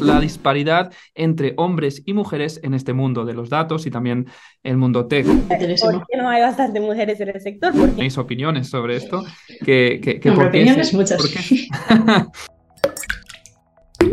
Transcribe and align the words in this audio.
la 0.00 0.20
disparidad 0.20 0.92
entre 1.14 1.54
hombres 1.56 2.02
y 2.06 2.12
mujeres 2.14 2.60
en 2.62 2.74
este 2.74 2.92
mundo 2.92 3.24
de 3.24 3.34
los 3.34 3.48
datos 3.50 3.86
y 3.86 3.90
también 3.90 4.26
el 4.62 4.76
mundo 4.76 5.06
tech. 5.06 5.26
¿Por 5.26 5.58
qué 6.06 6.16
no 6.16 6.28
hay 6.28 6.42
bastantes 6.42 6.82
mujeres 6.82 7.20
en 7.20 7.28
el 7.28 7.40
sector? 7.40 7.72
¿Tenéis 7.72 8.18
opiniones 8.18 8.68
sobre 8.68 8.96
esto? 8.96 9.24
¿Qué, 9.64 10.00
qué, 10.02 10.20
qué, 10.20 10.32
por 10.32 10.50
qué 10.50 10.58
opiniones 10.60 10.88
se- 10.88 10.96
muchas. 10.96 11.18
por 11.20 11.30
qué? 11.30 11.68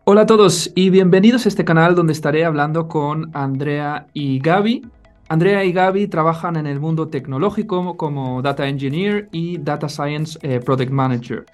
Hola 0.09 0.21
a 0.21 0.25
todos 0.25 0.71
y 0.73 0.89
bienvenidos 0.89 1.45
a 1.45 1.49
este 1.49 1.65
canal 1.65 1.93
donde 1.95 2.13
estaré 2.13 2.45
hablando 2.45 2.87
con 2.87 3.29
Andrea 3.33 4.07
y 4.13 4.39
Gaby. 4.39 4.85
Andrea 5.27 5.65
y 5.65 5.73
Gaby 5.73 6.07
trabajan 6.07 6.55
en 6.55 6.65
el 6.67 6.79
mundo 6.79 7.09
tecnológico 7.09 7.97
como 7.97 8.41
Data 8.41 8.67
Engineer 8.69 9.27
y 9.33 9.57
Data 9.57 9.89
Science 9.89 10.39
eh, 10.41 10.61
Product 10.61 10.91
Manager. 10.91 11.45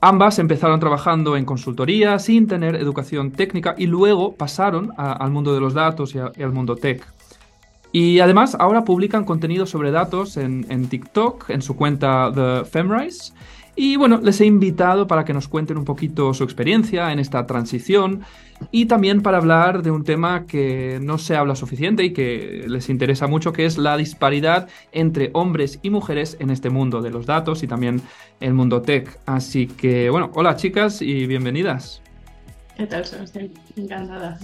Ambas 0.00 0.38
empezaron 0.38 0.78
trabajando 0.78 1.36
en 1.36 1.44
consultoría 1.44 2.18
sin 2.20 2.46
tener 2.46 2.76
educación 2.76 3.32
técnica 3.32 3.74
y 3.76 3.86
luego 3.86 4.34
pasaron 4.34 4.92
al 4.96 5.30
mundo 5.32 5.52
de 5.54 5.60
los 5.60 5.74
datos 5.74 6.14
y 6.14 6.42
al 6.42 6.52
mundo 6.52 6.76
tech. 6.76 7.04
Y 7.90 8.20
además 8.20 8.56
ahora 8.60 8.84
publican 8.84 9.24
contenido 9.24 9.66
sobre 9.66 9.90
datos 9.90 10.36
en, 10.36 10.66
en 10.68 10.88
TikTok, 10.88 11.50
en 11.50 11.62
su 11.62 11.74
cuenta 11.74 12.30
The 12.32 12.64
Femrise. 12.64 13.32
Y 13.80 13.94
bueno, 13.94 14.18
les 14.20 14.40
he 14.40 14.44
invitado 14.44 15.06
para 15.06 15.24
que 15.24 15.32
nos 15.32 15.46
cuenten 15.46 15.78
un 15.78 15.84
poquito 15.84 16.34
su 16.34 16.42
experiencia 16.42 17.12
en 17.12 17.20
esta 17.20 17.46
transición 17.46 18.22
y 18.72 18.86
también 18.86 19.22
para 19.22 19.38
hablar 19.38 19.84
de 19.84 19.92
un 19.92 20.02
tema 20.02 20.46
que 20.46 20.98
no 21.00 21.16
se 21.16 21.36
habla 21.36 21.54
suficiente 21.54 22.02
y 22.02 22.12
que 22.12 22.64
les 22.66 22.88
interesa 22.88 23.28
mucho, 23.28 23.52
que 23.52 23.66
es 23.66 23.78
la 23.78 23.96
disparidad 23.96 24.68
entre 24.90 25.30
hombres 25.32 25.78
y 25.80 25.90
mujeres 25.90 26.36
en 26.40 26.50
este 26.50 26.70
mundo 26.70 27.02
de 27.02 27.10
los 27.10 27.24
datos 27.24 27.62
y 27.62 27.68
también 27.68 28.02
el 28.40 28.52
mundo 28.52 28.82
tech. 28.82 29.16
Así 29.26 29.68
que 29.68 30.10
bueno, 30.10 30.32
hola 30.34 30.56
chicas 30.56 31.00
y 31.00 31.28
bienvenidas. 31.28 32.02
¿Qué 32.76 32.84
tal, 32.84 33.04
Sebastián? 33.04 33.50
Encantada. 33.76 34.40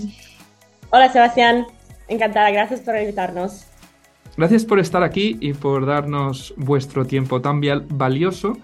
Hola 0.90 1.12
Sebastián, 1.12 1.66
encantada, 2.06 2.52
gracias 2.52 2.82
por 2.82 2.96
invitarnos. 2.96 3.66
Gracias 4.36 4.64
por 4.64 4.78
estar 4.78 5.02
aquí 5.02 5.38
y 5.40 5.54
por 5.54 5.86
darnos 5.86 6.54
vuestro 6.56 7.04
tiempo 7.04 7.40
tan 7.40 7.60
valioso. 7.88 8.56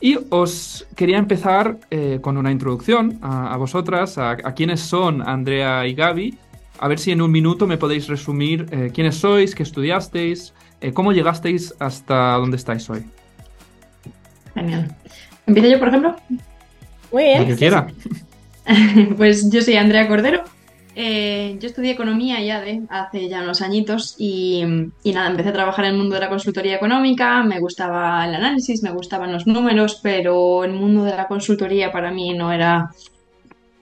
Y 0.00 0.18
os 0.30 0.86
quería 0.94 1.18
empezar 1.18 1.78
eh, 1.90 2.18
con 2.20 2.36
una 2.36 2.50
introducción 2.52 3.18
a, 3.22 3.52
a 3.52 3.56
vosotras, 3.56 4.18
a, 4.18 4.32
a 4.32 4.54
quiénes 4.54 4.80
son 4.80 5.26
Andrea 5.26 5.86
y 5.86 5.94
Gaby. 5.94 6.38
A 6.78 6.88
ver 6.88 6.98
si 6.98 7.10
en 7.12 7.22
un 7.22 7.30
minuto 7.32 7.66
me 7.66 7.78
podéis 7.78 8.06
resumir 8.06 8.66
eh, 8.70 8.90
quiénes 8.92 9.16
sois, 9.16 9.54
qué 9.54 9.62
estudiasteis, 9.62 10.52
eh, 10.82 10.92
cómo 10.92 11.12
llegasteis 11.12 11.74
hasta 11.78 12.32
donde 12.34 12.58
estáis 12.58 12.88
hoy. 12.90 13.04
Genial. 14.54 14.94
¿Empiezo 15.46 15.68
yo, 15.70 15.78
por 15.78 15.88
ejemplo? 15.88 16.16
Muy 17.12 17.22
Lo 17.24 17.30
bien. 17.30 17.46
que 17.46 17.56
quiera. 17.56 17.86
Pues 19.16 19.48
yo 19.48 19.62
soy 19.62 19.76
Andrea 19.76 20.08
Cordero. 20.08 20.42
Eh, 20.98 21.58
yo 21.60 21.68
estudié 21.68 21.92
economía 21.92 22.40
ya 22.40 22.62
de 22.62 22.80
hace 22.88 23.28
ya 23.28 23.42
unos 23.42 23.60
añitos 23.60 24.14
y, 24.16 24.64
y 25.02 25.12
nada, 25.12 25.28
empecé 25.28 25.50
a 25.50 25.52
trabajar 25.52 25.84
en 25.84 25.90
el 25.90 25.98
mundo 25.98 26.14
de 26.14 26.22
la 26.22 26.30
consultoría 26.30 26.76
económica, 26.76 27.42
me 27.42 27.60
gustaba 27.60 28.26
el 28.26 28.34
análisis, 28.34 28.82
me 28.82 28.92
gustaban 28.92 29.30
los 29.30 29.46
números, 29.46 30.00
pero 30.02 30.64
el 30.64 30.72
mundo 30.72 31.04
de 31.04 31.14
la 31.14 31.28
consultoría 31.28 31.92
para 31.92 32.10
mí 32.10 32.32
no 32.32 32.50
era 32.50 32.90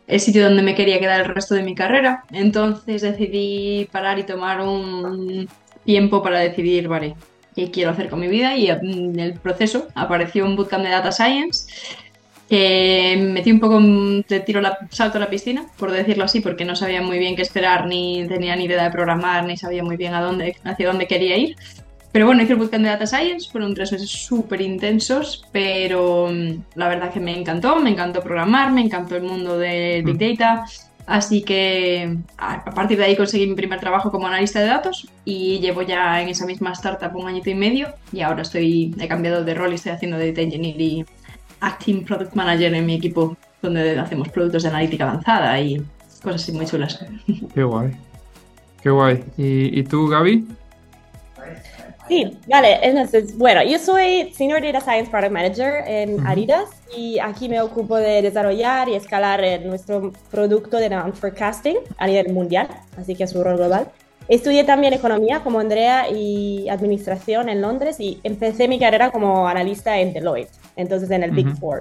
el 0.08 0.18
sitio 0.18 0.42
donde 0.42 0.64
me 0.64 0.74
quería 0.74 0.98
quedar 0.98 1.20
el 1.20 1.32
resto 1.32 1.54
de 1.54 1.62
mi 1.62 1.76
carrera. 1.76 2.24
Entonces 2.32 3.02
decidí 3.02 3.88
parar 3.92 4.18
y 4.18 4.24
tomar 4.24 4.60
un 4.60 5.48
tiempo 5.84 6.20
para 6.20 6.40
decidir, 6.40 6.88
vale, 6.88 7.14
qué 7.54 7.70
quiero 7.70 7.90
hacer 7.90 8.10
con 8.10 8.20
mi 8.20 8.26
vida 8.26 8.56
y 8.56 8.68
en 8.68 9.18
el 9.20 9.34
proceso 9.34 9.86
apareció 9.94 10.44
un 10.44 10.56
bootcamp 10.56 10.82
de 10.82 10.90
Data 10.90 11.12
Science 11.12 11.66
me 12.50 13.32
metí 13.32 13.50
un 13.50 13.60
poco 13.60 13.80
mm, 13.80 14.22
de 14.28 14.40
tiro 14.40 14.60
la, 14.60 14.78
salto 14.90 15.18
a 15.18 15.20
la 15.20 15.30
piscina, 15.30 15.66
por 15.78 15.90
decirlo 15.90 16.24
así, 16.24 16.40
porque 16.40 16.64
no 16.64 16.76
sabía 16.76 17.02
muy 17.02 17.18
bien 17.18 17.36
qué 17.36 17.42
esperar, 17.42 17.86
ni 17.86 18.26
tenía 18.28 18.54
ni 18.56 18.64
idea 18.64 18.84
de 18.84 18.90
programar, 18.90 19.44
ni 19.44 19.56
sabía 19.56 19.82
muy 19.82 19.96
bien 19.96 20.14
a 20.14 20.20
dónde, 20.20 20.56
hacia 20.64 20.86
dónde 20.86 21.06
quería 21.06 21.36
ir. 21.36 21.56
Pero 22.12 22.26
bueno, 22.26 22.42
hice 22.42 22.52
el 22.52 22.60
bootcamp 22.60 22.84
de 22.84 22.90
Data 22.90 23.06
Science, 23.06 23.50
fueron 23.50 23.74
tres 23.74 23.90
meses 23.90 24.08
súper 24.08 24.60
intensos, 24.60 25.44
pero 25.50 26.28
mm, 26.30 26.62
la 26.76 26.88
verdad 26.88 27.12
que 27.12 27.18
me 27.18 27.36
encantó, 27.36 27.76
me 27.80 27.90
encantó 27.90 28.20
programar, 28.22 28.70
me 28.72 28.82
encantó 28.82 29.16
el 29.16 29.24
mundo 29.24 29.58
de 29.58 30.00
Big 30.04 30.16
Data, 30.16 30.64
así 31.06 31.42
que 31.42 32.16
a 32.38 32.64
partir 32.64 32.98
de 32.98 33.04
ahí 33.04 33.16
conseguí 33.16 33.48
mi 33.48 33.56
primer 33.56 33.80
trabajo 33.80 34.12
como 34.12 34.28
analista 34.28 34.60
de 34.60 34.66
datos 34.66 35.08
y 35.24 35.58
llevo 35.58 35.82
ya 35.82 36.22
en 36.22 36.28
esa 36.28 36.46
misma 36.46 36.72
startup 36.72 37.16
un 37.16 37.26
añito 37.26 37.50
y 37.50 37.54
medio 37.54 37.88
y 38.12 38.20
ahora 38.20 38.42
estoy, 38.42 38.94
he 39.00 39.08
cambiado 39.08 39.44
de 39.44 39.54
rol 39.54 39.72
y 39.72 39.74
estoy 39.74 39.90
haciendo 39.90 40.16
Data 40.16 40.40
Engineer 40.40 40.80
y 40.80 41.04
Acting 41.60 42.04
Product 42.04 42.34
Manager 42.34 42.74
en 42.74 42.86
mi 42.86 42.94
equipo, 42.94 43.36
donde 43.62 43.98
hacemos 43.98 44.28
productos 44.28 44.62
de 44.62 44.68
analítica 44.68 45.04
avanzada 45.04 45.60
y 45.60 45.84
cosas 46.22 46.42
así 46.42 46.52
muy 46.52 46.66
chulas. 46.66 47.04
Qué 47.54 47.62
guay. 47.62 47.92
Qué 48.82 48.90
guay. 48.90 49.24
¿Y, 49.36 49.80
y 49.80 49.82
tú, 49.84 50.08
Gaby? 50.08 50.46
Sí, 52.06 52.36
vale, 52.46 52.80
entonces, 52.82 53.36
bueno, 53.38 53.62
yo 53.62 53.78
soy 53.78 54.30
Senior 54.34 54.60
Data 54.60 54.80
Science 54.80 55.10
Product 55.10 55.32
Manager 55.32 55.84
en 55.86 56.14
Ujú. 56.16 56.28
Adidas 56.28 56.68
y 56.94 57.18
aquí 57.18 57.48
me 57.48 57.62
ocupo 57.62 57.96
de 57.96 58.20
desarrollar 58.20 58.90
y 58.90 58.94
escalar 58.94 59.42
eh, 59.42 59.58
nuestro 59.60 60.12
producto 60.30 60.76
de 60.76 60.90
demand 60.90 61.14
forecasting 61.14 61.78
a 61.96 62.06
nivel 62.06 62.30
mundial, 62.34 62.68
así 62.98 63.14
que 63.14 63.24
es 63.24 63.34
un 63.34 63.44
rol 63.44 63.56
global. 63.56 63.88
Estudié 64.28 64.64
también 64.64 64.92
economía 64.92 65.40
como 65.40 65.60
Andrea 65.60 66.10
y 66.10 66.68
administración 66.68 67.48
en 67.48 67.62
Londres 67.62 67.96
y 67.98 68.20
empecé 68.22 68.68
mi 68.68 68.78
carrera 68.78 69.10
como 69.10 69.48
analista 69.48 69.98
en 69.98 70.12
Deloitte, 70.12 70.50
entonces 70.76 71.10
en 71.10 71.22
el 71.22 71.30
Big 71.30 71.46
Ujú. 71.48 71.56
Four. 71.56 71.78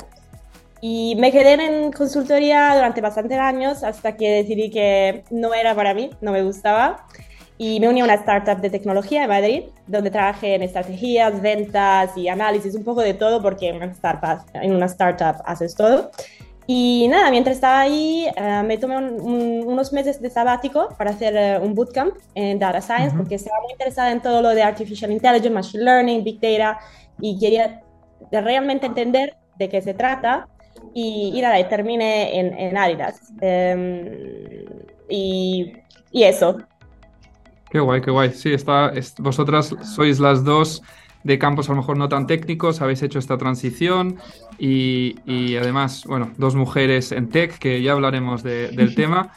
Y 0.82 1.16
me 1.16 1.32
quedé 1.32 1.54
en 1.54 1.92
consultoría 1.94 2.74
durante 2.76 3.00
bastantes 3.00 3.38
años 3.40 3.84
hasta 3.84 4.18
que 4.18 4.30
decidí 4.30 4.70
que 4.70 5.24
no 5.32 5.54
era 5.54 5.74
para 5.74 5.94
mí, 5.94 6.10
no 6.20 6.32
me 6.34 6.44
gustaba. 6.44 7.06
Y 7.58 7.80
me 7.80 7.88
uní 7.88 8.02
a 8.02 8.04
una 8.04 8.16
startup 8.16 8.60
de 8.60 8.70
tecnología 8.70 9.24
en 9.24 9.30
Madrid, 9.30 9.64
donde 9.88 10.10
trabajé 10.12 10.56
en 10.56 10.64
estrategias, 10.64 11.40
ventas 11.42 12.18
y 12.18 12.28
análisis, 12.28 12.76
un 12.76 12.84
poco 12.84 13.02
de 13.02 13.14
todo, 13.14 13.42
porque 13.42 13.70
en 13.70 13.78
una 13.78 13.86
startup, 13.86 14.40
en 14.56 14.76
una 14.76 14.88
startup 14.88 15.42
haces 15.46 15.74
todo. 15.76 16.12
Y 16.66 17.08
nada, 17.10 17.30
mientras 17.30 17.56
estaba 17.56 17.82
ahí, 17.82 18.28
eh, 18.36 18.64
me 18.66 18.78
tomé 18.78 18.98
un- 18.98 19.22
un- 19.22 19.64
unos 19.68 19.94
meses 19.94 20.22
de 20.22 20.30
sabático 20.30 20.90
para 20.98 21.12
hacer 21.12 21.36
eh, 21.38 21.60
un 21.62 21.76
bootcamp 21.76 22.16
en 22.36 22.58
Data 22.58 22.82
Science, 22.82 23.10
Ujú. 23.10 23.18
porque 23.20 23.36
estaba 23.36 23.62
muy 23.62 23.72
interesada 23.72 24.12
en 24.12 24.22
todo 24.22 24.42
lo 24.42 24.50
de 24.50 24.64
Artificial 24.64 25.12
Intelligence, 25.12 25.50
Machine 25.52 25.84
Learning, 25.84 26.24
Big 26.24 26.40
Data, 26.42 26.80
y 27.22 27.38
quería 27.40 27.82
realmente 28.42 28.86
entender 28.88 29.36
de 29.58 29.70
qué 29.70 29.82
se 29.82 29.94
trata. 29.94 30.48
Y, 30.94 31.32
y 31.34 31.42
nada, 31.42 31.60
y 31.60 31.68
terminé 31.70 32.40
en, 32.40 32.58
en 32.58 32.78
Adidas. 32.78 33.32
Em, 33.42 34.08
y, 35.10 35.74
y 36.12 36.24
eso. 36.24 36.58
Qué 37.70 37.80
guay, 37.80 38.02
qué 38.02 38.12
guay. 38.12 38.32
Sí, 38.34 38.54
está, 38.54 38.90
es- 38.94 39.16
vosotras 39.18 39.76
sois 39.96 40.20
las 40.20 40.44
dos 40.44 40.82
de 41.24 41.40
campos 41.40 41.70
a 41.70 41.72
lo 41.72 41.78
mejor 41.78 41.98
no 41.98 42.10
tan 42.10 42.28
técnicos, 42.28 42.82
habéis 42.82 43.02
hecho 43.02 43.18
esta 43.18 43.38
transición 43.38 44.18
y, 44.60 45.16
y 45.26 45.56
además, 45.56 46.04
bueno, 46.06 46.34
dos 46.38 46.54
mujeres 46.54 47.14
en 47.14 47.30
tech, 47.30 47.58
que 47.58 47.82
ya 47.82 47.94
hablaremos 47.94 48.44
de- 48.44 48.70
del 48.70 48.94
tema. 49.02 49.32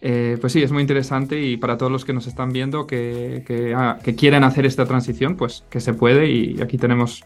Eh, 0.00 0.38
pues 0.40 0.52
sí, 0.52 0.62
es 0.62 0.70
muy 0.70 0.80
interesante 0.80 1.40
y 1.40 1.56
para 1.56 1.76
todos 1.76 1.90
los 1.90 2.04
que 2.04 2.12
nos 2.12 2.26
están 2.28 2.50
viendo 2.50 2.86
que, 2.86 3.42
que, 3.46 3.74
ah, 3.74 3.98
que 4.02 4.14
quieren 4.14 4.44
hacer 4.44 4.64
esta 4.64 4.86
transición, 4.86 5.36
pues 5.36 5.64
que 5.70 5.80
se 5.80 5.92
puede 5.92 6.30
y 6.30 6.60
aquí 6.62 6.78
tenemos 6.78 7.24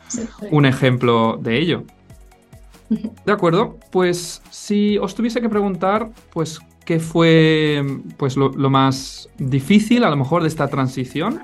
un 0.50 0.65
ejemplo 0.65 1.38
de 1.41 1.59
ello. 1.59 1.84
De 3.27 3.32
acuerdo, 3.32 3.78
pues 3.91 4.43
si 4.50 4.99
os 4.99 5.15
tuviese 5.15 5.41
que 5.41 5.49
preguntar, 5.49 6.11
pues 6.32 6.61
qué 6.84 6.99
fue 6.99 7.82
pues 8.16 8.37
lo, 8.37 8.50
lo 8.50 8.71
más 8.71 9.28
difícil 9.38 10.05
a 10.05 10.11
lo 10.11 10.16
mejor 10.16 10.43
de 10.43 10.49
esta 10.49 10.69
transición, 10.69 11.41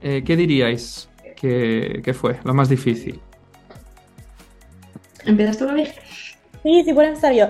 eh, 0.00 0.22
¿qué 0.24 0.36
diríais 0.36 1.08
que, 1.36 2.00
que 2.04 2.14
fue 2.14 2.38
lo 2.44 2.54
más 2.54 2.68
difícil? 2.68 3.20
¿Empiezas 5.24 5.58
tú, 5.58 5.66
Gaby? 5.66 5.88
Sí, 6.66 6.82
sí, 6.84 6.92
puedo 6.94 7.06
empezar 7.06 7.32
yo. 7.32 7.46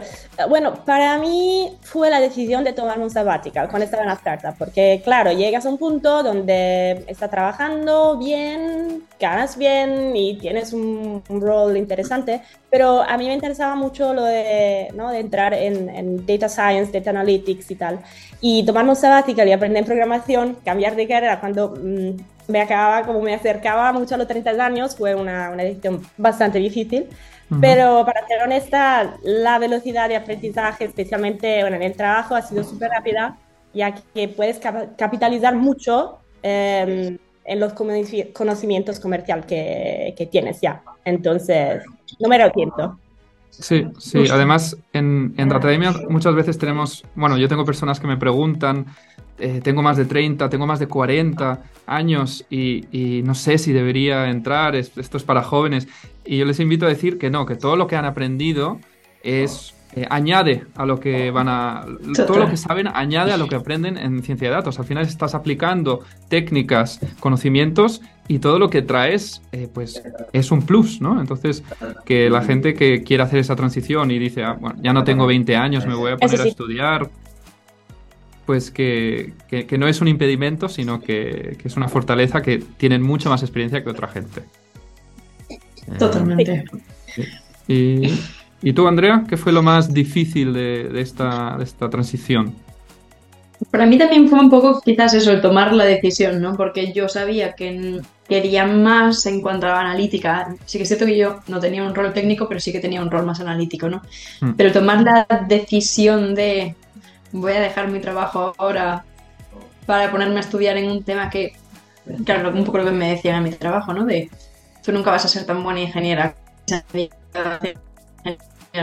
Bueno, 0.46 0.84
para 0.84 1.16
mí 1.18 1.74
fue 1.80 2.10
la 2.10 2.20
decisión 2.20 2.64
de 2.64 2.74
tomarme 2.74 3.02
un 3.04 3.10
sabbatical 3.10 3.66
cuando 3.70 3.86
estaba 3.86 4.02
en 4.02 4.10
la 4.10 4.14
startup, 4.16 4.54
porque 4.58 5.00
claro, 5.02 5.32
llegas 5.32 5.64
a 5.64 5.70
un 5.70 5.78
punto 5.78 6.22
donde 6.22 7.02
estás 7.06 7.30
trabajando 7.30 8.18
bien, 8.18 9.04
ganas 9.18 9.56
bien 9.56 10.14
y 10.14 10.36
tienes 10.36 10.74
un, 10.74 11.22
un 11.30 11.40
rol 11.40 11.78
interesante, 11.78 12.42
pero 12.68 13.00
a 13.00 13.16
mí 13.16 13.26
me 13.26 13.32
interesaba 13.32 13.74
mucho 13.74 14.12
lo 14.12 14.22
de, 14.24 14.88
¿no? 14.94 15.10
de 15.10 15.20
entrar 15.20 15.54
en, 15.54 15.88
en 15.88 16.26
data 16.26 16.50
science, 16.50 16.92
data 16.92 17.08
analytics 17.08 17.70
y 17.70 17.74
tal, 17.74 18.00
y 18.42 18.66
tomarme 18.66 18.90
un 18.90 18.96
sabbatical 18.96 19.48
y 19.48 19.52
aprender 19.52 19.86
programación, 19.86 20.58
cambiar 20.62 20.94
de 20.94 21.08
carrera 21.08 21.40
cuando 21.40 21.70
mm, 21.70 22.10
me 22.48 22.60
acababa, 22.60 23.06
como 23.06 23.22
me 23.22 23.34
acercaba 23.34 23.92
mucho 23.94 24.14
a 24.14 24.18
los 24.18 24.28
30 24.28 24.50
años, 24.62 24.94
fue 24.94 25.14
una, 25.14 25.48
una 25.50 25.62
decisión 25.62 26.02
bastante 26.18 26.58
difícil. 26.58 27.08
Pero 27.60 28.04
para 28.04 28.26
ser 28.26 28.42
honesta, 28.42 29.18
la 29.22 29.58
velocidad 29.58 30.08
de 30.08 30.16
aprendizaje, 30.16 30.84
especialmente 30.84 31.60
bueno, 31.60 31.76
en 31.76 31.82
el 31.82 31.96
trabajo, 31.96 32.34
ha 32.34 32.42
sido 32.42 32.64
súper 32.64 32.90
rápida, 32.90 33.38
ya 33.72 33.94
que 33.94 34.28
puedes 34.28 34.58
cap- 34.58 34.96
capitalizar 34.96 35.54
mucho 35.54 36.18
eh, 36.42 37.16
en 37.44 37.60
los 37.60 37.74
conoci- 37.74 38.32
conocimientos 38.32 38.98
comerciales 38.98 39.46
que, 39.46 40.14
que 40.16 40.26
tienes 40.26 40.60
ya. 40.60 40.82
Entonces, 41.04 41.82
no 42.18 42.28
me 42.28 42.36
arrepiento. 42.36 42.98
Sí, 43.50 43.86
sí. 43.98 44.24
Además, 44.30 44.76
en, 44.92 45.34
en 45.36 45.52
Academia 45.52 45.94
muchas 46.10 46.34
veces 46.34 46.58
tenemos, 46.58 47.04
bueno, 47.14 47.38
yo 47.38 47.48
tengo 47.48 47.64
personas 47.64 47.98
que 48.00 48.06
me 48.06 48.16
preguntan, 48.16 48.86
eh, 49.38 49.60
tengo 49.62 49.82
más 49.82 49.96
de 49.96 50.06
30, 50.06 50.48
tengo 50.48 50.66
más 50.66 50.78
de 50.78 50.88
40 50.88 51.62
años 51.86 52.46
y, 52.48 53.22
no 53.24 53.34
sé 53.34 53.58
si 53.58 53.72
debería 53.72 54.30
entrar, 54.30 54.74
esto 54.74 55.00
es 55.16 55.22
para 55.24 55.42
jóvenes. 55.42 55.88
Y 56.24 56.38
yo 56.38 56.44
les 56.44 56.58
invito 56.60 56.86
a 56.86 56.88
decir 56.88 57.18
que 57.18 57.30
no, 57.30 57.44
que 57.44 57.56
todo 57.56 57.76
lo 57.76 57.86
que 57.86 57.96
han 57.96 58.06
aprendido 58.06 58.80
es 59.22 59.74
eh, 59.94 60.06
añade 60.08 60.64
a 60.74 60.86
lo 60.86 61.00
que 61.00 61.30
van 61.30 61.48
a... 61.48 61.84
Todo 62.26 62.38
lo 62.38 62.48
que 62.48 62.56
saben 62.56 62.88
añade 62.88 63.32
a 63.32 63.36
lo 63.36 63.46
que 63.46 63.56
aprenden 63.56 63.98
en 63.98 64.22
ciencia 64.22 64.48
de 64.48 64.54
datos. 64.54 64.78
Al 64.78 64.86
final 64.86 65.04
estás 65.04 65.34
aplicando 65.34 66.00
técnicas, 66.28 67.00
conocimientos 67.20 68.00
y 68.28 68.38
todo 68.38 68.58
lo 68.58 68.70
que 68.70 68.82
traes 68.82 69.42
eh, 69.52 69.68
pues 69.72 70.02
es 70.32 70.50
un 70.50 70.62
plus, 70.62 71.00
¿no? 71.00 71.20
Entonces, 71.20 71.62
que 72.04 72.28
la 72.30 72.42
gente 72.42 72.74
que 72.74 73.02
quiera 73.02 73.24
hacer 73.24 73.38
esa 73.38 73.56
transición 73.56 74.10
y 74.10 74.18
dice, 74.18 74.44
ah, 74.44 74.56
bueno, 74.58 74.78
ya 74.82 74.92
no 74.92 75.04
tengo 75.04 75.26
20 75.26 75.56
años, 75.56 75.86
me 75.86 75.94
voy 75.94 76.12
a 76.12 76.16
poner 76.16 76.40
a 76.40 76.44
estudiar, 76.44 77.10
pues 78.46 78.70
que, 78.70 79.32
no 79.78 79.88
es 79.88 80.00
un 80.00 80.08
impedimento, 80.08 80.68
sino 80.68 81.00
que, 81.00 81.56
es 81.62 81.76
una 81.76 81.88
fortaleza 81.88 82.42
que 82.42 82.58
tienen 82.76 83.02
mucha 83.02 83.28
más 83.28 83.42
experiencia 83.42 83.82
que 83.82 83.90
otra 83.90 84.08
gente. 84.08 84.42
Totalmente. 85.98 86.64
Y 87.68 88.12
¿Y 88.62 88.72
tú, 88.72 88.88
Andrea, 88.88 89.24
qué 89.28 89.36
fue 89.36 89.52
lo 89.52 89.62
más 89.62 89.92
difícil 89.92 90.52
de, 90.52 91.00
esta, 91.00 91.58
esta 91.62 91.90
transición? 91.90 92.54
Para 93.70 93.86
mí 93.86 93.98
también 93.98 94.28
fue 94.28 94.38
un 94.38 94.50
poco 94.50 94.80
quizás 94.80 95.14
eso, 95.14 95.32
el 95.32 95.40
tomar 95.40 95.72
la 95.72 95.84
decisión, 95.84 96.40
¿no? 96.40 96.56
Porque 96.56 96.92
yo 96.92 97.08
sabía 97.08 97.54
que 97.54 98.00
quería 98.28 98.66
más 98.66 99.24
en 99.26 99.40
cuanto 99.40 99.66
a 99.66 99.80
analítica. 99.80 100.54
Sí 100.66 100.78
que 100.78 100.82
es 100.82 100.88
cierto 100.88 101.06
que 101.06 101.16
yo 101.16 101.40
no 101.48 101.60
tenía 101.60 101.82
un 101.82 101.94
rol 101.94 102.12
técnico, 102.12 102.48
pero 102.48 102.60
sí 102.60 102.72
que 102.72 102.80
tenía 102.80 103.00
un 103.00 103.10
rol 103.10 103.24
más 103.24 103.40
analítico, 103.40 103.88
¿no? 103.88 104.02
Mm. 104.40 104.52
Pero 104.52 104.72
tomar 104.72 105.02
la 105.02 105.26
decisión 105.48 106.34
de 106.34 106.74
voy 107.32 107.52
a 107.52 107.60
dejar 107.60 107.88
mi 107.88 108.00
trabajo 108.00 108.54
ahora 108.58 109.04
para 109.86 110.10
ponerme 110.10 110.36
a 110.36 110.40
estudiar 110.40 110.76
en 110.76 110.90
un 110.90 111.02
tema 111.02 111.30
que, 111.30 111.54
claro, 112.24 112.50
un 112.50 112.64
poco 112.64 112.78
lo 112.78 112.84
que 112.84 112.90
me 112.90 113.10
decían 113.10 113.36
en 113.36 113.44
mi 113.44 113.50
trabajo, 113.50 113.92
¿no? 113.92 114.04
De 114.04 114.30
tú 114.84 114.92
nunca 114.92 115.10
vas 115.10 115.24
a 115.24 115.28
ser 115.28 115.44
tan 115.44 115.62
buena 115.62 115.80
ingeniera 115.80 116.34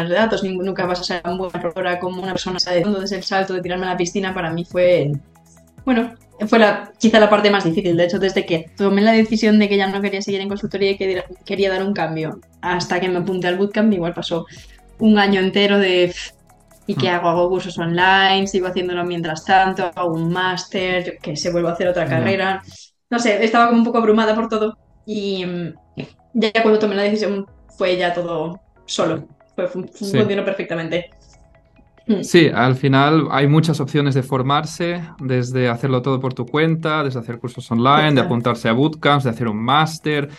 de 0.01 0.15
datos, 0.15 0.43
nunca 0.43 0.85
vas 0.85 1.01
a 1.01 1.03
ser 1.03 1.21
tan 1.21 1.37
buena 1.37 1.59
profesora 1.59 1.99
como 1.99 2.21
una 2.21 2.33
persona 2.33 2.59
de 2.65 2.77
entonces 2.77 3.11
el 3.11 3.23
salto 3.23 3.53
de 3.53 3.61
tirarme 3.61 3.85
a 3.85 3.89
la 3.89 3.97
piscina 3.97 4.33
para 4.33 4.51
mí 4.51 4.65
fue, 4.65 5.11
bueno, 5.85 6.15
fue 6.47 6.59
la, 6.59 6.91
quizá 6.99 7.19
la 7.19 7.29
parte 7.29 7.51
más 7.51 7.63
difícil. 7.63 7.95
De 7.95 8.05
hecho, 8.05 8.19
desde 8.19 8.45
que 8.45 8.71
tomé 8.75 9.01
la 9.01 9.11
decisión 9.11 9.59
de 9.59 9.69
que 9.69 9.77
ya 9.77 9.87
no 9.87 10.01
quería 10.01 10.21
seguir 10.21 10.41
en 10.41 10.49
consultoría 10.49 10.91
y 10.91 10.97
que 10.97 11.23
quería 11.45 11.69
dar 11.69 11.83
un 11.83 11.93
cambio, 11.93 12.39
hasta 12.61 12.99
que 12.99 13.09
me 13.09 13.19
apunté 13.19 13.47
al 13.47 13.57
bootcamp, 13.57 13.93
igual 13.93 14.13
pasó 14.13 14.45
un 14.99 15.17
año 15.17 15.39
entero 15.39 15.79
de 15.79 16.13
¿y 16.87 16.95
qué 16.95 17.11
mm. 17.11 17.15
hago? 17.15 17.29
Hago 17.29 17.49
cursos 17.49 17.77
online, 17.77 18.47
sigo 18.47 18.67
haciéndolo 18.67 19.03
mientras 19.05 19.45
tanto, 19.45 19.91
hago 19.95 20.13
un 20.13 20.31
máster, 20.31 21.17
que 21.21 21.35
se 21.35 21.51
vuelvo 21.51 21.69
a 21.69 21.73
hacer 21.73 21.87
otra 21.87 22.05
carrera. 22.05 22.61
No 23.09 23.19
sé, 23.19 23.43
estaba 23.43 23.67
como 23.67 23.79
un 23.79 23.85
poco 23.85 23.99
abrumada 23.99 24.35
por 24.35 24.49
todo 24.49 24.77
y 25.05 25.45
mm, 25.45 25.73
ya 26.33 26.51
cuando 26.61 26.79
tomé 26.79 26.95
la 26.95 27.03
decisión 27.03 27.45
fue 27.77 27.97
ya 27.97 28.13
todo 28.13 28.59
solo. 28.85 29.27
Pues 29.55 29.71
funcionó 29.71 30.43
perfectamente. 30.43 31.11
Mm. 32.07 32.21
Sí, 32.23 32.49
al 32.53 32.75
final 32.75 33.27
hay 33.31 33.47
muchas 33.47 33.79
opciones 33.79 34.13
de 34.13 34.23
formarse, 34.23 35.01
desde 35.19 35.69
hacerlo 35.69 36.01
todo 36.01 36.19
por 36.19 36.33
tu 36.33 36.45
cuenta, 36.45 37.03
desde 37.03 37.19
hacer 37.19 37.39
cursos 37.39 37.69
online, 37.71 38.13
de 38.13 38.21
apuntarse 38.21 38.67
a 38.67 38.73
bootcamps, 38.73 39.23
de 39.23 39.29
hacer 39.29 39.47
un 39.47 39.57
máster. 39.57 40.29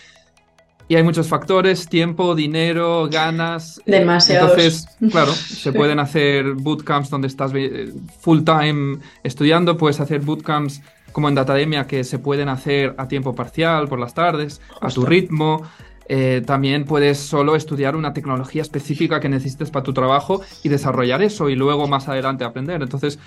Y 0.87 0.96
hay 0.96 1.02
muchos 1.02 1.28
factores, 1.28 1.88
tiempo, 1.88 2.34
dinero, 2.34 3.08
ganas. 3.11 3.78
Eh, 3.87 3.93
Demasiados. 3.93 4.50
Entonces, 4.50 4.87
claro, 5.11 5.32
se 5.32 5.72
pueden 5.72 5.99
hacer 5.99 6.52
bootcamps 6.52 7.08
donde 7.08 7.28
estás 7.28 7.52
eh, 7.55 7.90
full 8.20 8.43
time 8.43 8.99
estudiando, 9.22 9.78
puedes 9.78 10.00
hacer 10.00 10.20
bootcamps 10.20 10.82
como 11.12 11.28
en 11.28 11.37
Datademia 11.37 11.87
que 11.87 12.05
se 12.05 12.19
pueden 12.19 12.49
hacer 12.49 12.94
a 12.99 13.08
tiempo 13.08 13.34
parcial 13.34 13.88
por 13.88 14.00
las 14.00 14.12
tardes, 14.12 14.60
a 14.81 14.88
tu 14.88 15.06
ritmo. 15.06 15.62
Eh, 16.06 16.42
también 16.44 16.84
puedes 16.84 17.18
solo 17.18 17.56
estudiar 17.56 17.96
una 17.96 18.12
tecnología 18.12 18.62
específica 18.62 19.20
que 19.20 19.28
necesites 19.28 19.70
para 19.70 19.82
tu 19.82 19.92
trabajo 19.92 20.42
y 20.62 20.68
desarrollar 20.68 21.22
eso 21.22 21.48
y 21.48 21.54
luego 21.54 21.88
más 21.88 22.08
adelante 22.08 22.44
aprender. 22.44 22.82
Entonces, 22.82 23.18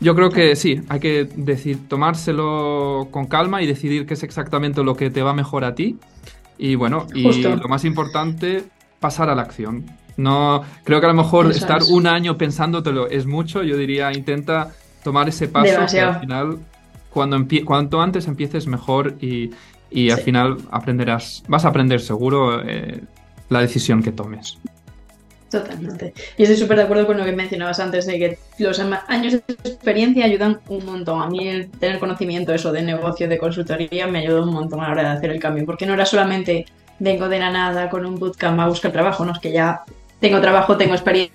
yo 0.00 0.14
creo 0.14 0.30
que 0.30 0.56
sí, 0.56 0.80
hay 0.88 1.00
que 1.00 1.28
decir, 1.36 1.88
tomárselo 1.88 3.08
con 3.10 3.26
calma 3.26 3.62
y 3.62 3.66
decidir 3.66 4.04
qué 4.04 4.14
es 4.14 4.22
exactamente 4.22 4.82
lo 4.82 4.96
que 4.96 5.10
te 5.10 5.22
va 5.22 5.32
mejor 5.32 5.64
a 5.64 5.74
ti. 5.74 5.96
Y 6.58 6.74
bueno, 6.74 7.06
y 7.14 7.42
lo 7.42 7.68
más 7.68 7.84
importante, 7.84 8.64
pasar 9.00 9.30
a 9.30 9.34
la 9.34 9.42
acción. 9.42 9.84
No, 10.16 10.62
creo 10.84 11.00
que 11.00 11.06
a 11.06 11.10
lo 11.10 11.14
mejor 11.14 11.50
estar 11.50 11.82
un 11.90 12.06
año 12.06 12.36
pensándotelo 12.36 13.08
es 13.08 13.26
mucho. 13.26 13.62
Yo 13.62 13.76
diría, 13.76 14.12
intenta 14.12 14.72
tomar 15.02 15.28
ese 15.28 15.48
paso 15.48 15.86
que 15.90 16.00
al 16.00 16.20
final, 16.20 16.58
cuando 17.10 17.38
cuanto 17.64 18.00
antes 18.00 18.26
empieces 18.28 18.66
mejor 18.66 19.14
y, 19.20 19.50
y 19.92 20.10
al 20.10 20.20
final 20.20 20.58
aprenderás, 20.70 21.42
vas 21.48 21.64
a 21.64 21.68
aprender 21.68 22.00
seguro 22.00 22.62
eh, 22.62 23.00
la 23.48 23.60
decisión 23.60 24.02
que 24.02 24.12
tomes. 24.12 24.58
Totalmente. 25.50 26.14
Y 26.38 26.44
estoy 26.44 26.56
súper 26.56 26.78
de 26.78 26.84
acuerdo 26.84 27.06
con 27.06 27.18
lo 27.18 27.24
que 27.24 27.32
mencionabas 27.32 27.78
antes, 27.78 28.06
de 28.06 28.18
que 28.18 28.38
los 28.58 28.80
años 28.80 29.34
de 29.34 29.42
experiencia 29.64 30.24
ayudan 30.24 30.60
un 30.68 30.86
montón. 30.86 31.20
A 31.20 31.28
mí 31.28 31.46
el 31.46 31.70
tener 31.70 31.98
conocimiento 31.98 32.54
eso 32.54 32.72
de 32.72 32.82
negocio, 32.82 33.28
de 33.28 33.36
consultoría, 33.36 34.06
me 34.06 34.20
ayudó 34.20 34.44
un 34.44 34.54
montón 34.54 34.80
a 34.80 34.84
la 34.84 34.92
hora 34.92 35.02
de 35.02 35.08
hacer 35.18 35.30
el 35.30 35.38
cambio, 35.38 35.66
porque 35.66 35.84
no 35.84 35.92
era 35.92 36.06
solamente 36.06 36.64
vengo 36.98 37.28
de 37.28 37.38
la 37.38 37.50
nada 37.50 37.90
con 37.90 38.06
un 38.06 38.18
bootcamp 38.18 38.60
a 38.60 38.68
buscar 38.68 38.92
trabajo, 38.92 39.24
no 39.24 39.32
es 39.32 39.40
que 39.40 39.52
ya 39.52 39.82
tengo 40.20 40.40
trabajo, 40.40 40.76
tengo 40.76 40.94
experiencia 40.94 41.32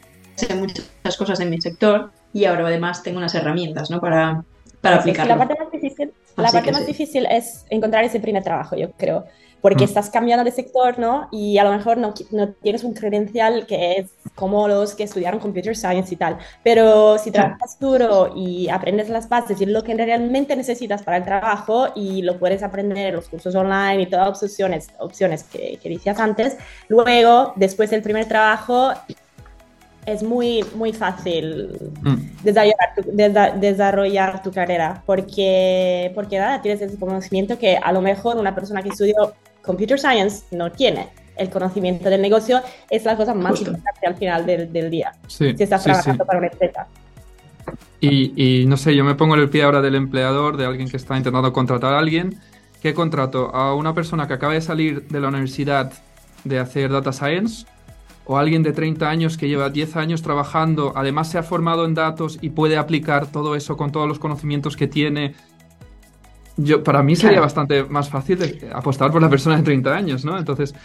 en 0.49 0.59
muchas 0.59 1.17
cosas 1.17 1.39
en 1.39 1.49
mi 1.49 1.61
sector 1.61 2.11
y 2.33 2.45
ahora 2.45 2.67
además 2.67 3.03
tengo 3.03 3.17
unas 3.17 3.35
herramientas 3.35 3.91
¿no? 3.91 3.99
para, 3.99 4.43
para 4.87 5.01
aplicarlo. 5.01 5.35
La 5.35 5.47
parte 5.47 5.63
más 5.63 5.71
difícil 5.71 6.13
la 6.37 6.51
parte 6.51 6.71
más 6.71 6.85
difícil 6.85 7.25
es 7.29 7.65
encontrar 7.69 8.03
ese 8.03 8.19
primer 8.19 8.43
trabajo, 8.43 8.75
yo 8.75 8.91
creo, 8.91 9.25
porque 9.59 9.85
mm. 9.85 9.87
estás 9.87 10.09
cambiando 10.11 10.43
de 10.43 10.51
sector, 10.51 10.99
¿no? 10.99 11.27
Y 11.31 11.57
a 11.57 11.63
lo 11.63 11.71
mejor 11.71 11.97
no, 11.97 12.13
no, 12.31 12.49
tienes 12.49 12.83
un 12.83 12.93
credencial 12.93 13.65
que 13.65 13.93
es 13.93 14.11
como 14.35 14.67
los 14.67 14.93
que 14.93 15.03
estudiaron 15.03 15.39
computer 15.39 15.75
science 15.75 16.13
y 16.13 16.17
tal, 16.17 16.37
pero 16.63 17.17
si 17.17 17.31
trabajas 17.31 17.79
duro 17.79 18.33
y 18.35 18.69
aprendes 18.69 19.09
las 19.09 19.27
bases 19.27 19.59
y 19.61 19.65
lo 19.65 19.83
que 19.83 19.95
realmente 19.95 20.55
necesitas 20.55 21.01
para 21.01 21.17
el 21.17 21.23
trabajo 21.23 21.87
y 21.95 22.21
lo 22.21 22.37
puedes 22.37 22.61
aprender 22.61 23.07
en 23.07 23.15
los 23.15 23.29
cursos 23.29 23.55
online 23.55 24.03
y 24.03 24.05
todas 24.05 24.27
las 24.29 24.43
opciones, 24.43 24.89
opciones 24.99 25.43
que, 25.43 25.79
que 25.81 25.89
decías 25.89 26.19
antes, 26.19 26.55
luego, 26.87 27.53
después 27.55 27.89
del 27.89 28.03
primer 28.03 28.27
trabajo, 28.27 28.91
es 30.07 30.23
muy, 30.23 30.63
muy 30.73 30.93
fácil 30.93 31.77
mm. 32.01 32.45
desarrollar, 33.59 34.41
tu, 34.41 34.51
carrera 34.51 35.03
porque, 35.05 36.11
porque 36.15 36.39
nada, 36.39 36.61
tienes 36.61 36.81
ese 36.81 36.97
conocimiento 36.97 37.59
que 37.59 37.75
a 37.75 37.91
lo 37.91 38.01
mejor 38.01 38.37
una 38.37 38.55
persona 38.55 38.81
que 38.81 38.89
estudió 38.89 39.33
computer 39.61 39.99
science 39.99 40.45
no 40.51 40.71
tiene. 40.71 41.09
El 41.35 41.49
conocimiento 41.49 42.09
del 42.09 42.21
negocio 42.21 42.61
es 42.89 43.03
la 43.03 43.17
cosa 43.17 43.33
más 43.33 43.59
importante 43.59 44.07
al 44.07 44.15
final 44.15 44.45
del, 44.45 44.89
día. 44.89 45.11
si 45.27 45.49
estás 45.59 45.83
trabajando 45.83 46.25
para 46.25 46.39
una 46.39 46.47
empresa. 46.47 46.87
Y, 47.99 48.61
y, 48.61 48.65
no 48.65 48.77
sé, 48.77 48.95
yo 48.95 49.03
me 49.03 49.13
pongo 49.15 49.35
en 49.35 49.41
el 49.41 49.49
pie 49.49 49.63
ahora 49.63 49.81
del 49.81 49.95
empleador, 49.95 50.55
de 50.55 50.65
alguien 50.65 50.89
que 50.89 50.97
está 50.97 51.17
intentando 51.17 51.51
contratar 51.51 51.93
a 51.93 51.99
alguien. 51.99 52.39
¿Qué 52.81 52.93
contrato? 52.93 53.53
A 53.53 53.75
una 53.75 53.93
persona 53.93 54.27
que 54.27 54.33
acaba 54.33 54.53
de 54.53 54.61
salir 54.61 55.07
de 55.07 55.19
la 55.19 55.27
universidad 55.27 55.91
de 56.43 56.59
hacer 56.59 56.91
data 56.91 57.11
science 57.11 57.65
o 58.27 58.37
alguien 58.37 58.61
de 58.61 58.73
30 58.73 59.09
años 59.09 59.37
que 59.37 59.47
lleva 59.47 59.69
10 59.69 59.95
años 59.95 60.21
trabajando, 60.21 60.91
además 60.95 61.31
se 61.31 61.37
ha 61.37 61.43
formado 61.43 61.85
en 61.85 61.93
datos 61.93 62.37
y 62.41 62.49
puede 62.49 62.77
aplicar 62.77 63.27
todo 63.27 63.55
eso 63.55 63.77
con 63.77 63.91
todos 63.91 64.07
los 64.07 64.19
conocimientos 64.19 64.75
que 64.75 64.87
tiene. 64.87 65.33
Yo, 66.57 66.83
para 66.83 67.03
mí 67.03 67.15
sería 67.15 67.39
bastante 67.39 67.83
más 67.85 68.09
fácil 68.09 68.59
apostar 68.73 69.11
por 69.11 69.21
la 69.21 69.29
persona 69.29 69.57
de 69.57 69.63
30 69.63 69.95
años, 69.95 70.25
¿no? 70.25 70.37
Entonces, 70.37 70.75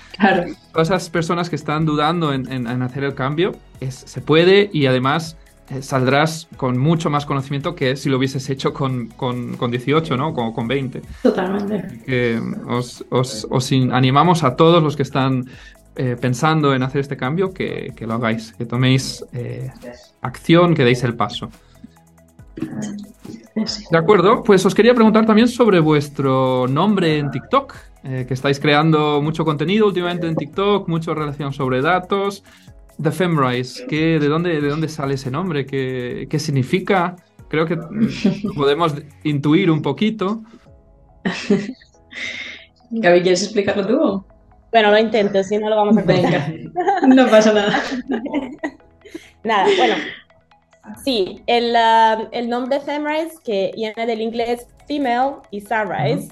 todas 0.72 0.88
esas 0.88 1.10
personas 1.10 1.50
que 1.50 1.56
están 1.56 1.84
dudando 1.84 2.32
en, 2.32 2.66
hacer 2.82 3.04
el 3.04 3.14
cambio, 3.14 3.52
es, 3.80 3.94
se 3.94 4.20
puede 4.20 4.70
y 4.72 4.86
además 4.86 5.36
eh, 5.70 5.82
saldrás 5.82 6.46
con 6.56 6.78
mucho 6.78 7.10
más 7.10 7.26
conocimiento 7.26 7.74
que 7.74 7.96
si 7.96 8.08
lo 8.08 8.18
hubieses 8.18 8.48
hecho 8.50 8.72
con, 8.72 9.08
con, 9.08 9.56
con 9.56 9.70
18, 9.70 10.16
¿no? 10.16 10.34
Con, 10.34 10.52
con 10.52 10.68
20. 10.68 11.02
Totalmente. 11.22 12.40
os, 12.68 13.04
os, 13.08 13.48
os, 13.50 13.72
animamos 13.72 14.44
a 14.44 14.54
todos 14.54 14.82
los 14.82 14.94
que 14.94 15.02
están 15.02 15.46
eh, 15.96 16.16
pensando 16.18 16.74
en 16.74 16.82
hacer 16.82 17.02
este 17.02 17.16
cambio, 17.16 17.52
que, 17.52 17.92
lo 18.00 18.14
hagáis, 18.14 18.54
que 18.54 18.64
toméis 18.64 19.24
eh, 19.32 19.70
acción, 20.22 20.74
que 20.74 20.84
deis 20.84 21.04
el 21.04 21.14
paso. 21.14 21.50
De 23.90 23.98
acuerdo, 23.98 24.42
pues 24.42 24.64
os 24.64 24.74
quería 24.74 24.94
preguntar 24.94 25.26
también 25.26 25.48
sobre 25.48 25.80
vuestro 25.80 26.66
nombre 26.66 27.18
en 27.18 27.30
TikTok, 27.30 27.74
eh, 28.04 28.24
que 28.26 28.32
estáis 28.32 28.58
creando 28.58 29.20
mucho 29.20 29.44
contenido 29.44 29.86
últimamente 29.86 30.26
en 30.26 30.34
TikTok, 30.34 30.88
mucha 30.88 31.12
relación 31.12 31.52
sobre 31.52 31.82
datos. 31.82 32.42
The 33.00 33.10
Femrise, 33.10 33.86
¿qué, 33.86 34.18
de, 34.18 34.28
dónde, 34.28 34.60
¿de 34.60 34.68
dónde 34.68 34.88
sale 34.88 35.14
ese 35.14 35.30
nombre? 35.30 35.66
¿Qué, 35.66 36.26
qué 36.30 36.38
significa? 36.38 37.16
Creo 37.48 37.66
que 37.66 37.76
podemos 38.56 38.94
intuir 39.24 39.70
un 39.70 39.82
poquito. 39.82 40.42
Gaby, 42.90 43.22
¿quieres 43.22 43.42
explicarlo 43.42 43.86
tú? 43.86 44.31
Bueno, 44.72 44.90
lo 44.90 44.98
intento, 44.98 45.44
si 45.44 45.58
no 45.58 45.68
lo 45.68 45.76
vamos 45.76 45.98
a 45.98 46.04
contar. 46.04 46.50
no 47.06 47.28
pasa 47.28 47.52
nada. 47.52 47.82
nada, 49.44 49.68
bueno. 49.76 49.94
Sí, 51.04 51.42
el, 51.46 51.76
uh, 51.76 52.28
el 52.32 52.48
nombre 52.48 52.80
Femrise, 52.80 53.36
que 53.44 53.70
viene 53.74 54.06
del 54.06 54.20
inglés 54.20 54.66
female 54.88 55.36
y 55.50 55.60
sunrise, 55.60 56.28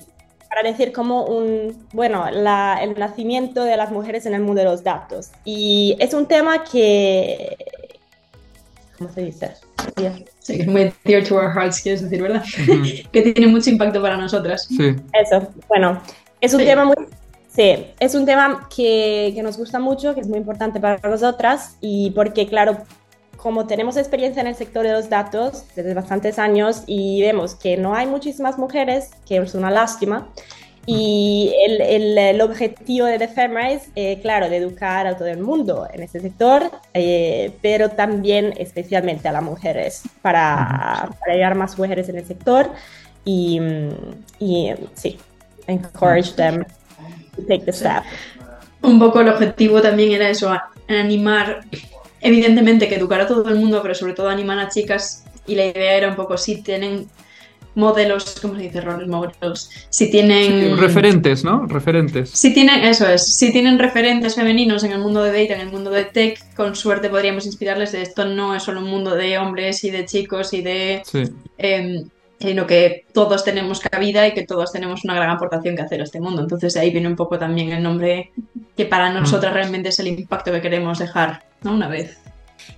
para 0.49 0.68
decir 0.68 0.90
como 0.92 1.26
un, 1.26 1.87
bueno, 1.92 2.28
la, 2.32 2.80
el 2.82 2.99
nacimiento 2.99 3.62
de 3.64 3.76
las 3.76 3.92
mujeres 3.92 4.26
en 4.26 4.35
el 4.35 4.40
mundo 4.40 4.61
de 4.61 4.64
los 4.64 4.82
datos. 4.82 5.30
Y 5.44 5.97
es 6.00 6.14
un 6.14 6.26
tema 6.26 6.64
que, 6.64 7.56
¿cómo 8.99 9.12
se 9.12 9.23
dice? 9.23 9.52
Sí, 10.40 10.56
que 10.56 10.62
es 10.62 10.66
muy 10.66 10.92
dear 11.04 11.23
to 11.25 11.37
our 11.37 11.52
hearts, 11.52 11.80
quieres 11.80 12.02
decir, 12.02 12.23
¿verdad? 12.23 12.42
que 13.12 13.23
tiene 13.32 13.47
mucho 13.47 13.70
impacto 13.70 14.02
para 14.02 14.16
nosotras. 14.16 14.66
Sí. 14.66 14.97
Eso, 15.12 15.47
bueno, 15.68 16.00
es 16.40 16.54
un 16.54 16.64
tema 16.64 16.85
muy... 16.85 16.97
Sí, 17.52 17.87
es 17.99 18.14
un 18.14 18.26
tema 18.26 18.69
que, 18.75 19.33
que 19.35 19.42
nos 19.42 19.59
gusta 19.59 19.80
mucho, 19.80 20.14
que 20.14 20.21
es 20.21 20.28
muy 20.28 20.38
importante 20.38 20.78
para 20.78 20.99
nosotras 21.09 21.76
y 21.80 22.12
porque, 22.12 22.47
claro, 22.47 22.78
como 23.37 23.66
tenemos 23.66 23.97
experiencia 23.97 24.40
en 24.40 24.47
el 24.47 24.54
sector 24.54 24.87
de 24.87 24.92
los 24.92 25.09
datos 25.09 25.64
desde 25.75 25.95
bastantes 25.95 26.38
años 26.38 26.85
y 26.87 27.21
vemos 27.23 27.57
que 27.57 27.76
no 27.76 27.95
hay 27.95 28.07
muchísimas 28.07 28.57
mujeres, 28.57 29.11
que 29.26 29.38
es 29.38 29.54
una 29.54 29.71
lástima, 29.71 30.28
y 30.87 31.52
el, 31.66 31.80
el, 31.80 32.19
el 32.19 32.40
objetivo 32.40 33.07
de 33.07 33.19
The 33.19 33.28
Femrise, 33.28 33.90
eh, 33.97 34.21
claro, 34.23 34.49
de 34.49 34.57
educar 34.57 35.07
a 35.07 35.16
todo 35.16 35.28
el 35.28 35.40
mundo 35.40 35.88
en 35.92 36.02
este 36.02 36.21
sector, 36.21 36.71
eh, 36.95 37.52
pero 37.62 37.90
también 37.90 38.54
especialmente 38.59 39.28
a 39.28 39.33
las 39.33 39.42
mujeres, 39.42 40.02
para, 40.23 41.11
para 41.21 41.35
llegar 41.35 41.54
más 41.57 41.76
mujeres 41.78 42.09
en 42.09 42.16
el 42.16 42.26
sector 42.26 42.71
y, 43.25 43.61
y 44.38 44.73
sí, 44.95 45.19
encourage 45.66 46.33
them 46.35 46.64
take 47.47 47.64
the 47.64 47.73
step. 47.73 48.02
Un 48.82 48.99
poco 48.99 49.20
el 49.20 49.28
objetivo 49.28 49.82
también 49.82 50.12
era 50.12 50.30
eso, 50.30 50.52
animar 50.88 51.64
evidentemente 52.20 52.88
que 52.88 52.97
educar 52.97 53.20
a 53.20 53.26
todo 53.26 53.49
el 53.49 53.56
mundo, 53.56 53.80
pero 53.82 53.94
sobre 53.94 54.12
todo 54.12 54.28
animar 54.28 54.59
a 54.59 54.68
chicas 54.68 55.25
y 55.47 55.54
la 55.54 55.66
idea 55.66 55.94
era 55.94 56.09
un 56.09 56.16
poco 56.16 56.37
si 56.37 56.62
tienen 56.62 57.09
modelos, 57.75 58.37
¿cómo 58.42 58.56
se 58.56 58.62
dice? 58.62 58.80
Roles 58.80 59.09
modelos. 59.09 59.70
Si 59.90 60.11
tienen... 60.11 60.76
referentes, 60.76 61.44
¿no? 61.44 61.66
Referentes. 61.66 62.30
Si 62.30 62.52
tienen, 62.52 62.85
eso 62.85 63.09
es, 63.09 63.37
si 63.37 63.52
tienen 63.52 63.78
referentes 63.78 64.35
femeninos 64.35 64.85
en 64.85 64.92
el 64.92 64.99
mundo 64.99 65.23
de 65.23 65.30
data, 65.30 65.54
en 65.54 65.61
el 65.61 65.70
mundo 65.70 65.90
de 65.90 66.04
tech, 66.04 66.54
con 66.54 66.75
suerte 66.75 67.09
podríamos 67.09 67.47
inspirarles 67.47 67.92
de 67.92 68.02
esto 68.02 68.25
no 68.25 68.54
es 68.54 68.62
solo 68.64 68.80
un 68.80 68.90
mundo 68.90 69.14
de 69.14 69.38
hombres 69.38 69.85
y 69.85 69.90
de 69.90 70.04
chicos 70.04 70.52
y 70.52 70.62
de... 70.62 71.02
Sí. 71.04 71.23
Eh, 71.59 72.04
sino 72.40 72.66
que 72.66 73.04
todos 73.12 73.44
tenemos 73.44 73.80
cabida 73.80 74.26
y 74.26 74.32
que 74.32 74.47
todos 74.47 74.73
tenemos 74.73 75.04
una 75.04 75.14
gran 75.14 75.30
aportación 75.30 75.76
que 75.76 75.82
hacer 75.82 76.00
a 76.00 76.04
este 76.04 76.20
mundo. 76.20 76.42
Entonces 76.42 76.76
ahí 76.76 76.90
viene 76.90 77.06
un 77.06 77.16
poco 77.16 77.38
también 77.38 77.70
el 77.70 77.82
nombre 77.82 78.32
que 78.76 78.87
para 78.87 79.11
nosotras 79.11 79.52
realmente 79.52 79.90
es 79.90 79.99
el 80.00 80.09
impacto 80.09 80.50
que 80.50 80.62
queremos 80.62 80.99
dejar, 80.99 81.42
¿no? 81.62 81.75
Una 81.75 81.88
vez. 81.88 82.18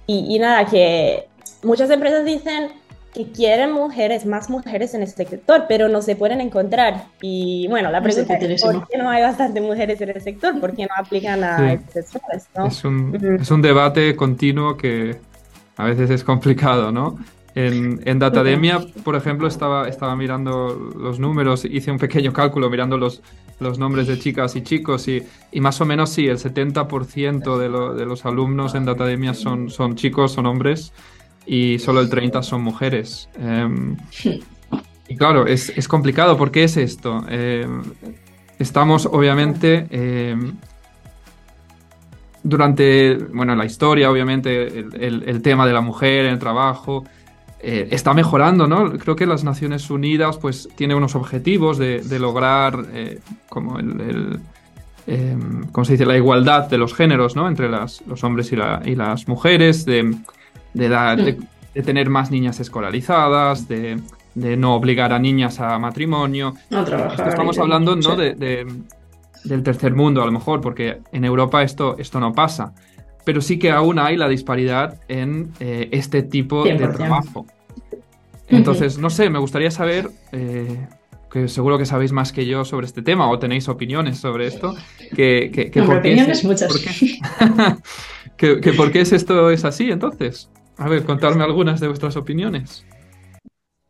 Y, 0.06 0.34
y 0.34 0.38
nada, 0.40 0.66
que 0.66 1.28
muchas 1.62 1.90
empresas 1.90 2.24
dicen 2.24 2.70
que 3.14 3.30
quieren 3.30 3.72
mujeres, 3.72 4.26
más 4.26 4.50
mujeres 4.50 4.94
en 4.94 5.02
este 5.02 5.26
sector, 5.26 5.66
pero 5.68 5.88
no 5.88 6.02
se 6.02 6.16
pueden 6.16 6.40
encontrar. 6.40 7.04
Y 7.20 7.68
bueno, 7.68 7.90
la 7.90 8.02
pregunta 8.02 8.34
es, 8.34 8.62
¿por 8.62 8.88
qué 8.88 8.98
no 8.98 9.10
hay 9.10 9.22
bastantes 9.22 9.62
mujeres 9.62 10.00
en 10.00 10.08
el 10.08 10.20
sector? 10.20 10.58
¿Por 10.58 10.74
qué 10.74 10.86
no 10.86 10.94
aplican 10.96 11.44
a 11.44 11.58
sí. 11.58 11.84
sectores? 11.92 12.48
¿no? 12.56 12.66
Es, 12.66 12.84
un, 12.84 13.38
es 13.40 13.50
un 13.50 13.62
debate 13.62 14.16
continuo 14.16 14.76
que 14.76 15.18
a 15.76 15.84
veces 15.84 16.10
es 16.10 16.24
complicado, 16.24 16.90
¿no? 16.90 17.18
En, 17.54 18.00
en 18.06 18.18
Datademia, 18.18 18.80
por 19.04 19.14
ejemplo, 19.14 19.46
estaba, 19.46 19.86
estaba 19.86 20.16
mirando 20.16 20.90
los 20.98 21.18
números, 21.18 21.66
hice 21.66 21.90
un 21.90 21.98
pequeño 21.98 22.32
cálculo 22.32 22.70
mirando 22.70 22.96
los, 22.96 23.20
los 23.60 23.78
nombres 23.78 24.06
de 24.06 24.18
chicas 24.18 24.56
y 24.56 24.62
chicos 24.62 25.06
y, 25.08 25.22
y 25.50 25.60
más 25.60 25.80
o 25.80 25.84
menos 25.84 26.10
sí, 26.10 26.26
el 26.26 26.38
70% 26.38 27.58
de, 27.58 27.68
lo, 27.68 27.94
de, 27.94 28.06
los 28.06 28.24
alumnos 28.24 28.74
en 28.74 28.86
Datademia 28.86 29.34
son, 29.34 29.68
son 29.68 29.96
chicos, 29.96 30.32
son 30.32 30.46
hombres 30.46 30.94
y 31.46 31.78
solo 31.78 32.00
el 32.00 32.08
30% 32.08 32.42
son 32.42 32.62
mujeres. 32.62 33.28
Eh, 33.38 33.68
y 35.08 35.16
claro, 35.16 35.46
es, 35.46 35.68
es, 35.76 35.88
complicado. 35.88 36.38
¿Por 36.38 36.50
qué 36.50 36.64
es 36.64 36.76
esto? 36.78 37.24
Eh, 37.28 37.66
estamos 38.58 39.06
obviamente... 39.06 39.86
Eh, 39.90 40.36
durante, 42.44 43.18
bueno, 43.32 43.54
la 43.54 43.64
historia, 43.64 44.10
obviamente, 44.10 44.66
el, 44.66 44.94
el, 45.00 45.22
el 45.28 45.42
tema 45.42 45.64
de 45.64 45.72
la 45.72 45.80
mujer 45.80 46.24
en 46.24 46.32
el 46.32 46.38
trabajo, 46.40 47.04
eh, 47.64 47.88
está 47.92 48.12
mejorando, 48.12 48.66
¿no? 48.66 48.98
Creo 48.98 49.14
que 49.14 49.24
las 49.24 49.44
Naciones 49.44 49.88
Unidas 49.88 50.36
pues 50.36 50.68
tiene 50.74 50.96
unos 50.96 51.14
objetivos 51.14 51.78
de, 51.78 52.00
de 52.00 52.18
lograr 52.18 52.86
eh, 52.92 53.20
como 53.48 53.78
el, 53.78 54.00
el 54.00 54.40
eh, 55.06 55.36
¿cómo 55.70 55.84
se 55.84 55.92
dice? 55.92 56.04
la 56.04 56.16
igualdad 56.16 56.68
de 56.68 56.76
los 56.76 56.92
géneros, 56.92 57.36
¿no? 57.36 57.46
Entre 57.46 57.68
las, 57.68 58.02
los 58.08 58.24
hombres 58.24 58.50
y, 58.50 58.56
la, 58.56 58.82
y, 58.84 58.96
las 58.96 59.28
mujeres, 59.28 59.84
de, 59.84 60.12
de, 60.74 60.88
dar, 60.88 61.22
de, 61.22 61.38
de, 61.72 61.82
tener 61.82 62.10
más 62.10 62.32
niñas 62.32 62.58
escolarizadas, 62.58 63.68
de, 63.68 64.00
no 64.34 64.74
obligar 64.74 65.12
a 65.12 65.20
niñas 65.20 65.60
a 65.60 65.78
matrimonio. 65.78 66.54
No 66.68 66.84
trabajar, 66.84 67.28
Estamos 67.28 67.56
hablando, 67.60 67.94
¿no? 67.94 68.16
De, 68.16 68.66
del 69.44 69.62
tercer 69.62 69.94
mundo, 69.94 70.20
a 70.20 70.26
lo 70.26 70.32
mejor, 70.32 70.60
porque 70.60 70.98
en 71.12 71.24
Europa 71.24 71.62
esto, 71.62 71.96
esto 71.96 72.18
no 72.18 72.32
pasa 72.32 72.74
pero 73.24 73.40
sí 73.40 73.58
que 73.58 73.70
aún 73.70 73.98
hay 73.98 74.16
la 74.16 74.28
disparidad 74.28 75.00
en 75.08 75.52
eh, 75.60 75.88
este 75.92 76.22
tipo 76.22 76.64
100%. 76.64 76.78
de 76.78 76.88
trabajo. 76.88 77.46
Entonces, 78.48 78.98
no 78.98 79.10
sé, 79.10 79.30
me 79.30 79.38
gustaría 79.38 79.70
saber, 79.70 80.10
eh, 80.32 80.86
que 81.30 81.48
seguro 81.48 81.78
que 81.78 81.86
sabéis 81.86 82.12
más 82.12 82.32
que 82.32 82.44
yo 82.44 82.64
sobre 82.64 82.86
este 82.86 83.00
tema 83.02 83.30
o 83.30 83.38
tenéis 83.38 83.68
opiniones 83.68 84.18
sobre 84.18 84.46
esto, 84.46 84.74
que, 85.16 85.50
que, 85.52 85.70
que 85.70 85.82
por 85.82 85.98
opiniones 85.98 86.42
qué 86.42 86.46
muchas. 86.46 86.70
¿por 86.70 86.80
qué, 86.80 87.78
que, 88.36 88.60
que, 88.60 88.72
por 88.74 88.92
qué 88.92 89.00
es 89.00 89.12
esto 89.12 89.50
es 89.50 89.64
así 89.64 89.90
entonces. 89.90 90.50
A 90.76 90.88
ver, 90.88 91.04
contarme 91.04 91.44
algunas 91.44 91.80
de 91.80 91.88
vuestras 91.88 92.16
opiniones. 92.16 92.84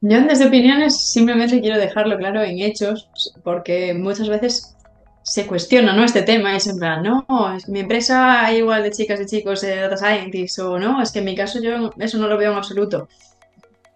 Yo 0.01 0.17
antes 0.17 0.41
de 0.41 0.47
opiniones 0.47 1.12
simplemente 1.12 1.61
quiero 1.61 1.79
dejarlo 1.79 2.17
claro 2.19 2.43
en 2.43 2.59
hechos, 2.59 3.09
porque 3.45 3.95
muchas 3.95 4.29
veces 4.29 4.77
se 5.23 5.47
cuestiona 5.47 5.93
¿no? 5.93 6.05
este 6.05 6.23
tema, 6.23 6.57
es 6.57 6.67
en 6.67 6.79
plan, 6.79 7.02
no, 7.02 7.55
es 7.57 7.69
mi 7.69 7.81
empresa 7.81 8.45
hay 8.45 8.59
igual 8.59 8.83
de 8.83 8.91
chicas 8.91 9.21
y 9.21 9.26
chicos 9.26 9.61
de 9.61 9.76
data 9.76 9.97
scientists, 9.97 10.59
o 10.59 10.79
no, 10.79 11.00
es 11.00 11.12
que 11.12 11.21
en 11.21 11.26
mi 11.26 11.37
caso 11.37 11.61
yo 11.61 11.93
eso 11.99 12.19
no 12.19 12.29
lo 12.29 12.37
veo 12.37 12.52
en 12.52 12.59
absoluto. 12.59 13.09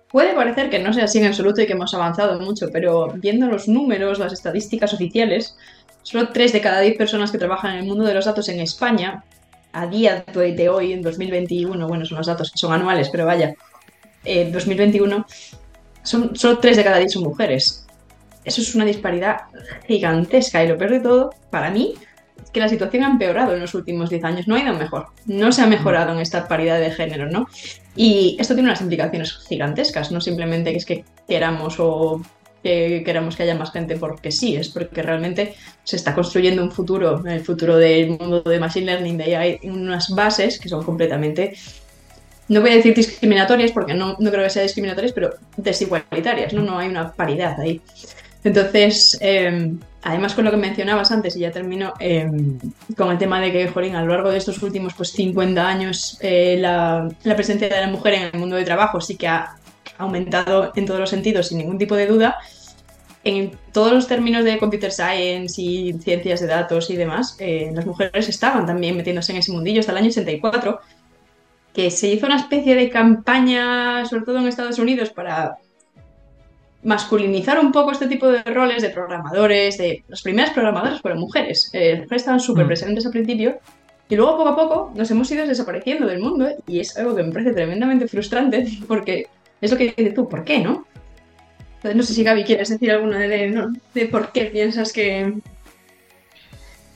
Puede 0.09 0.35
parecer 0.35 0.71
que 0.71 0.79
no 0.79 0.93
sea 0.93 1.05
así 1.05 1.19
en 1.19 1.27
absoluto 1.27 1.61
y 1.61 1.67
que 1.67 1.73
hemos 1.73 1.93
avanzado 1.95 2.39
mucho, 2.41 2.69
pero 2.73 3.13
viendo 3.17 3.49
los 3.49 3.69
números, 3.69 4.19
las 4.19 4.33
estadísticas 4.33 4.95
oficiales, 4.95 5.57
solo 6.03 6.29
3 6.29 6.53
de 6.53 6.61
cada 6.61 6.81
10 6.81 6.97
personas 6.97 7.33
que 7.33 7.39
trabajan 7.39 7.73
en 7.73 7.79
el 7.81 7.87
mundo 7.87 8.05
de 8.05 8.15
los 8.15 8.25
datos 8.25 8.49
en 8.49 8.61
España, 8.61 9.25
a 9.73 9.87
día 9.87 10.25
de 10.33 10.69
hoy, 10.69 10.93
en 10.93 11.03
2021, 11.03 11.89
bueno, 11.89 12.05
son 12.07 12.19
los 12.19 12.27
datos 12.29 12.51
que 12.53 12.59
son 12.59 12.73
anuales, 12.73 13.11
pero 13.11 13.27
vaya, 13.27 13.55
eh, 14.25 14.49
2021, 14.51 15.27
son, 16.03 16.37
solo 16.37 16.59
3 16.59 16.77
de 16.77 16.85
cada 16.85 16.99
10 16.99 17.13
son 17.13 17.25
mujeres 17.25 17.86
eso 18.47 18.63
es 18.63 18.75
una 18.75 18.85
disparidad 18.85 19.43
gigantesca 19.87 20.65
y 20.65 20.69
lo 20.69 20.79
peor 20.79 20.93
de 20.93 21.01
todo, 21.01 21.31
para 21.51 21.71
mí, 21.71 21.95
es 22.43 22.51
que 22.51 22.61
la 22.61 22.69
situación 22.69 23.03
ha 23.03 23.11
empeorado 23.11 23.55
en 23.55 23.61
los 23.61 23.75
últimos 23.75 24.09
10 24.09 24.25
años, 24.25 24.49
no 24.49 24.55
ha 24.55 24.63
ido 24.63 24.73
mejor, 24.75 25.09
no 25.27 25.51
se 25.51 25.63
ha 25.63 25.67
mejorado 25.67 26.13
en 26.13 26.21
esta 26.21 26.47
paridad 26.47 26.79
de 26.79 26.93
género, 26.93 27.29
¿no? 27.29 27.49
Y 27.97 28.37
esto 28.39 28.55
tiene 28.55 28.69
unas 28.69 28.81
implicaciones 28.81 29.37
gigantescas, 29.49 30.13
no 30.13 30.21
simplemente 30.21 30.71
que 30.71 30.79
es 30.79 30.87
que 30.87 31.05
queramos 31.27 31.77
o 31.79 32.23
que 32.63 33.03
queramos 33.05 33.37
que 33.37 33.43
haya 33.43 33.57
más 33.57 33.73
gente 33.73 33.97
porque 33.97 34.31
sí, 34.31 34.55
es 34.55 34.69
porque 34.69 35.03
realmente 35.03 35.55
se 35.83 35.97
está 35.97 36.15
construyendo 36.15 36.63
un 36.63 36.71
futuro, 36.71 37.25
el 37.27 37.41
futuro 37.41 37.77
del 37.77 38.11
mundo 38.11 38.43
de 38.43 38.61
Machine 38.61 38.87
Learning, 38.87 39.19
de 39.19 39.37
AI, 39.37 39.61
unas 39.65 40.15
bases 40.15 40.61
que 40.61 40.69
son 40.69 40.85
completamente 40.85 41.55
no 42.49 42.61
voy 42.61 42.71
a 42.71 42.77
decir 42.77 42.95
discriminatorias 42.95 43.73
porque 43.73 43.95
no, 43.95 44.17
no 44.19 44.31
creo 44.31 44.45
que 44.45 44.51
sea 44.51 44.63
discriminatorias, 44.63 45.13
pero 45.13 45.35
desigualitarias, 45.57 46.53
¿no? 46.53 46.63
No 46.63 46.79
hay 46.79 46.89
una 46.89 47.13
paridad 47.13 47.59
ahí. 47.61 47.81
Entonces, 48.47 49.19
eh, 49.21 49.73
además 50.03 50.35
con 50.35 50.45
lo 50.45 50.53
que 50.53 50.57
mencionabas 50.57 51.11
antes, 51.11 51.35
y 51.35 51.41
ya 51.41 51.51
termino, 51.51 51.95
eh, 51.99 52.31
con 52.97 53.11
el 53.11 53.19
tema 53.19 53.41
de 53.41 53.51
que, 53.51 53.67
Jolín, 53.67 53.97
a 53.97 54.03
lo 54.03 54.13
largo 54.13 54.31
de 54.31 54.39
estos 54.39 54.63
últimos 54.63 54.95
pues, 54.95 55.11
50 55.11 55.67
años, 55.67 56.17
eh, 56.21 56.57
la, 56.61 57.09
la, 57.25 57.35
presencia 57.35 57.69
de 57.69 57.81
la 57.81 57.89
mujer 57.89 58.15
en 58.15 58.23
el 58.23 58.39
mundo 58.39 58.55
del 58.55 58.65
trabajo 58.65 59.01
sí 59.01 59.17
que 59.17 59.27
ha 59.27 59.57
aumentado 59.99 60.71
en 60.77 60.87
todos 60.87 61.01
los 61.01 61.11
sentidos, 61.11 61.49
sin 61.49 61.59
ningún 61.59 61.77
tipo 61.77 61.97
de 61.97 62.07
duda. 62.07 62.37
En 63.25 63.51
todos 63.73 63.93
los 63.93 64.07
términos 64.07 64.45
de 64.45 64.59
computer 64.59 64.93
science 64.93 65.61
y 65.61 65.95
ciencias 65.95 66.39
de 66.39 66.47
datos 66.47 66.89
y 66.91 66.95
demás, 66.95 67.37
eh, 67.41 67.73
las 67.75 67.85
mujeres 67.85 68.29
estaban 68.29 68.65
también 68.65 68.97
metiéndose 68.97 69.33
en 69.33 69.39
ese 69.39 69.51
mundillo 69.51 69.81
hasta 69.81 69.91
el 69.91 69.99
año 69.99 70.11
84, 70.11 70.79
que 71.75 71.91
se 71.91 72.07
hizo 72.07 72.27
una 72.27 72.37
especie 72.37 72.77
de 72.77 72.91
campaña, 72.91 74.07
sobre 74.07 74.25
todo 74.25 74.39
en 74.39 74.47
Estados 74.47 74.79
Unidos, 74.79 75.11
para 75.11 75.57
masculinizar 76.87 77.59
un 77.59 77.73
poco 77.73 77.91
este 77.91 78.07
tipo 78.07 78.29
de 78.29 78.45
roles 78.45 78.81
de 78.81 78.91
programadores, 78.91 79.77
de 79.77 80.05
las 80.07 80.23
primeras 80.23 80.53
programadoras 80.53 81.01
fueron 81.01 81.19
mujeres, 81.19 81.69
eh, 81.73 81.91
las 81.91 82.01
mujeres 82.03 82.23
estaban 82.23 82.39
súper 82.39 82.65
presentes 82.65 83.05
al 83.05 83.11
principio 83.11 83.59
y 84.09 84.15
luego 84.15 84.37
poco 84.37 84.49
a 84.49 84.57
poco 84.57 84.93
nos 84.95 85.11
hemos 85.11 85.29
ido 85.33 85.45
desapareciendo 85.45 86.07
del 86.07 86.21
mundo 86.21 86.49
y 86.69 86.79
es 86.79 86.97
algo 86.97 87.17
que 87.17 87.25
me 87.25 87.33
parece 87.33 87.55
tremendamente 87.55 88.07
frustrante 88.07 88.69
porque 88.87 89.27
es 89.61 89.73
lo 89.73 89.77
que 89.77 89.95
dices 89.97 90.15
tú, 90.15 90.29
¿por 90.29 90.45
qué, 90.45 90.61
no? 90.61 90.87
Entonces 91.77 91.97
no 91.97 92.03
sé 92.05 92.15
si 92.15 92.23
Gaby 92.23 92.45
quieres 92.45 92.69
decir 92.69 92.93
alguna 92.93 93.19
de, 93.19 93.49
¿no? 93.49 93.73
de 93.93 94.07
por 94.07 94.31
qué 94.31 94.45
piensas 94.45 94.93
que... 94.93 95.35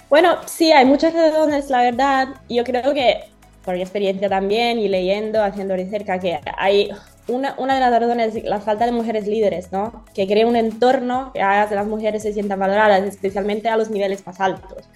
Bueno, 0.08 0.36
sí, 0.46 0.70
hay 0.70 0.84
muchas 0.84 1.14
razones, 1.14 1.68
la 1.68 1.82
verdad. 1.82 2.28
Yo 2.48 2.64
creo 2.64 2.94
que, 2.94 3.24
por 3.64 3.74
mi 3.74 3.82
experiencia 3.82 4.28
también 4.28 4.78
y 4.78 4.88
leyendo, 4.88 5.42
haciendo 5.42 5.76
recerca, 5.76 6.18
que 6.18 6.40
hay 6.56 6.90
una, 7.30 7.54
una, 7.58 7.74
de 7.74 7.80
las 7.80 7.90
razones 7.90 8.36
es 8.36 8.44
la 8.44 8.60
falta 8.60 8.86
de 8.86 8.92
mujeres 8.92 9.26
líderes, 9.26 9.72
¿no? 9.72 10.04
Que 10.14 10.26
cree 10.26 10.44
un 10.44 10.56
entorno 10.56 11.32
que 11.32 11.42
haga 11.42 11.68
que 11.68 11.74
las 11.74 11.86
mujeres 11.86 12.22
se 12.22 12.32
sientan 12.32 12.58
valoradas, 12.58 13.02
especialmente 13.02 13.68
a 13.68 13.76
los 13.76 13.90
niveles 13.90 14.26
más 14.26 14.40
altos. 14.40 14.88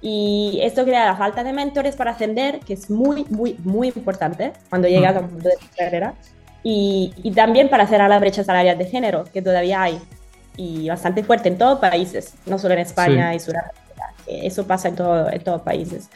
Y 0.00 0.58
esto 0.62 0.84
crea 0.84 1.06
la 1.06 1.16
falta 1.16 1.44
de 1.44 1.52
mentores 1.52 1.94
para 1.94 2.10
ascender, 2.10 2.58
que 2.60 2.74
es 2.74 2.90
muy, 2.90 3.24
muy, 3.30 3.56
muy 3.62 3.88
importante 3.88 4.52
cuando 4.68 4.88
llegas 4.88 5.14
a 5.16 5.20
un 5.20 5.28
punto 5.28 5.48
de 5.48 5.54
carrera. 5.76 6.14
Y, 6.64 7.12
y, 7.22 7.32
también 7.32 7.68
para 7.68 7.86
cerrar 7.86 8.08
la 8.08 8.18
brecha 8.18 8.44
salarial 8.44 8.78
de 8.78 8.84
género, 8.84 9.24
que 9.32 9.42
todavía 9.42 9.82
hay, 9.82 10.00
y 10.56 10.88
bastante 10.88 11.24
fuerte 11.24 11.48
en 11.48 11.58
todos 11.58 11.78
países, 11.78 12.34
no 12.46 12.58
solo 12.58 12.74
en 12.74 12.80
España 12.80 13.30
sí. 13.30 13.36
y 13.36 13.40
Sudamérica. 13.40 13.81
Eso 14.42 14.66
pasa 14.66 14.88
en, 14.88 14.96
todo, 14.96 15.30
en 15.30 15.42
todos 15.42 15.62
países. 15.62 16.08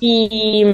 Y, 0.00 0.64